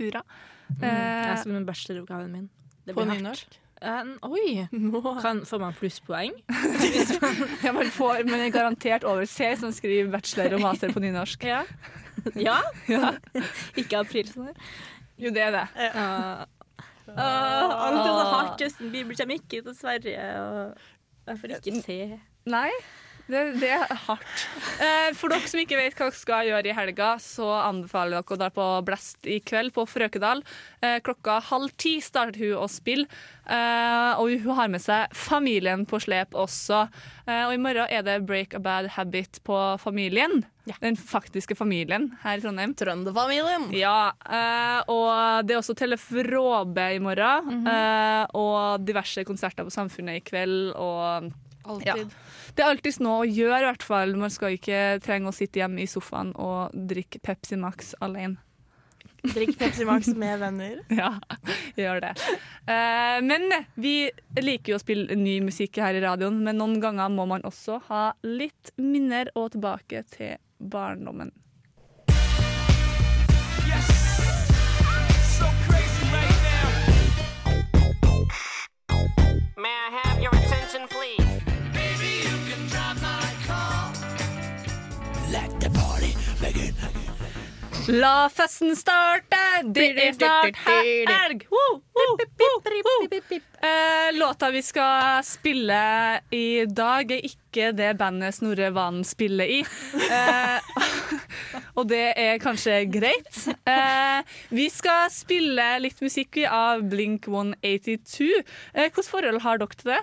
[0.01, 0.25] hurra.
[0.71, 2.49] Mm, jeg skal med bacheloroppgaven min.
[2.87, 3.23] Det På blir hardt.
[3.23, 3.60] nynorsk?
[3.81, 4.67] Eh, oi!
[5.23, 6.35] Kan, får man plusspoeng?
[7.65, 11.45] Ja, man får men er garantert over C som skriver bachelor og master på nynorsk.
[11.49, 11.63] Ja.
[12.37, 12.59] Ja?
[12.91, 13.15] Ja.
[13.81, 14.57] Ikke aprilsnarr?
[15.21, 15.67] Jo, det er det.
[15.77, 16.09] Ja.
[17.11, 18.61] Uh, alt er så hardt.
[18.63, 20.75] Justin Bieber kommer ikke til Sverige, og
[21.27, 21.99] jeg får ikke se.
[22.51, 22.69] Nei,
[23.33, 24.45] det, det er hardt.
[24.83, 28.37] Eh, for dere som ikke vet hva dere skal gjøre i helga, så anbefaler dere
[28.37, 30.43] å dra på Blast i kveld på Frøkedal.
[30.83, 33.09] Eh, klokka halv ti starter hun å spille,
[33.47, 36.87] eh, og hun har med seg familien på slep også.
[37.27, 40.43] Eh, og i morgen er det Break a Bad Habit på Familien.
[40.79, 42.75] Den faktiske familien her i Trondheim.
[42.79, 43.71] Trønderfamilien.
[43.75, 49.75] Ja, eh, og det er også Tellef Råbe i morgen, eh, og diverse konserter på
[49.75, 50.75] Samfunnet i kveld.
[50.77, 51.33] og
[51.71, 52.11] Alltid.
[52.55, 54.15] Det er alltid noe å gjøre, i hvert fall.
[54.19, 58.41] Man skal ikke trenge å sitte hjemme i sofaen og drikke Pepsi Max alene.
[59.23, 60.79] Drikk Pepsi Max med venner.
[61.01, 61.13] Ja,
[61.77, 62.15] gjør det.
[62.65, 67.13] Uh, men vi liker jo å spille ny musikk her i radioen, men noen ganger
[67.13, 71.35] må man også ha litt minner og tilbake til barndommen.
[79.61, 81.20] May I have your attention, please?
[87.89, 89.39] La festen starte,
[89.73, 91.47] det er snart helg!
[94.19, 95.79] Låta vi skal spille
[96.35, 99.61] i dag, er ikke det bandet Snorre Valen spiller i.
[99.63, 100.71] Eh,
[101.79, 103.43] og det er kanskje greit.
[103.65, 104.21] Eh,
[104.53, 108.33] vi skal spille litt musikk av Blink 182.
[108.75, 110.03] Eh, Hvilket forhold har dere til det?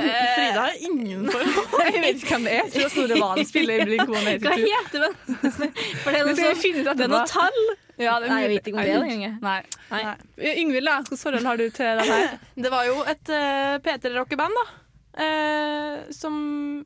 [0.00, 1.84] Frida har ingen forhold.
[1.94, 2.64] Jeg vet ikke hvem det er.
[2.64, 4.48] Jeg tror Snorre Valen spiller i Blink 182.
[4.48, 5.12] Hva heter det?
[6.02, 7.62] For det er noe, sånn, finne det er noe tall.
[8.00, 9.38] Ja, det er Nei, jeg vet ikke om det er det engang.
[9.44, 9.56] Nei.
[9.90, 10.52] Nei.
[10.56, 10.98] Yngvild, da?
[11.04, 12.38] Hvilket forhold har du til det her?
[12.66, 14.68] Det var jo et uh, P3-rockeband, da.
[15.20, 16.36] Uh, som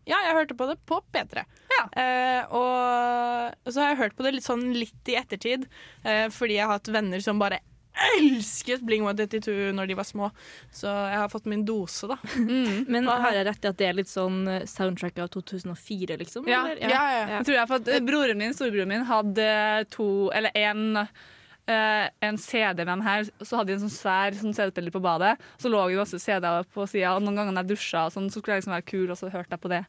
[0.08, 1.44] Ja, jeg hørte på det på P3.
[1.74, 5.66] Eh, og så har jeg hørt på det litt sånn litt i ettertid,
[6.06, 7.60] uh, fordi jeg har hatt venner som bare
[7.94, 10.30] elsket Bling 182 når de var små.
[10.74, 12.18] Så jeg har fått min dose, da.
[12.94, 16.48] Men har jeg rett i at det er litt sånn eh, soundtrack av 2004, liksom?
[16.50, 16.82] Ja, eller?
[16.90, 17.24] ja, ja.
[17.38, 19.48] Jeg tror jeg for at eh, Broren min, storebroren min hadde
[19.94, 21.04] to, eller en,
[21.70, 23.28] eh, en CD med dem her.
[23.40, 25.34] Så hadde de en sånn svær sånn CD-spiller på badet.
[25.60, 27.14] Så lå det masse CD-er på sida.
[27.16, 29.20] Og noen ganger når jeg dusja, og sånn, så skulle jeg liksom være kul, og
[29.20, 29.82] så hørte jeg på det.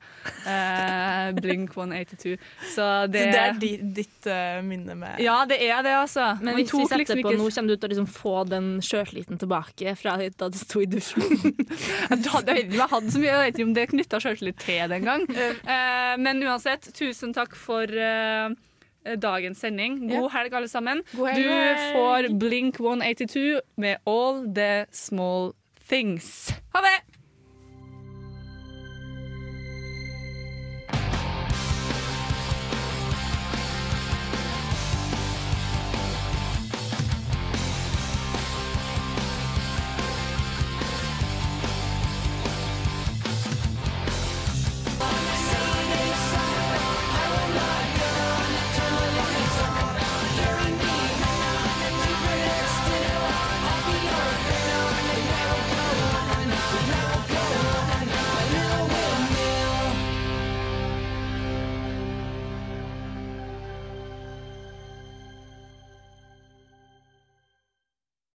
[0.45, 2.36] Eh, Blink 182.
[2.76, 3.71] Så det, Det er di,
[4.01, 6.32] ditt uh, minne med Ja, det er det, altså.
[6.41, 8.69] Men hvis vi setter liksom på ikke- nå, kommer du til å liksom få den
[8.86, 11.23] sjøltilliten tilbake fra da du sto i dusjen?
[12.09, 15.26] Jeg hadde- ikke så mye, jeg vet ikke om det knytta sjøltillit til det engang.
[15.65, 18.49] Eh, men uansett, tusen takk for eh,
[19.22, 19.99] dagens sending.
[20.10, 21.02] God helg, alle sammen.
[21.14, 21.36] Helg.
[21.38, 21.49] Du
[21.94, 25.52] får Blink 182 med All The Small
[25.90, 26.49] Things.
[26.73, 27.14] Ha det!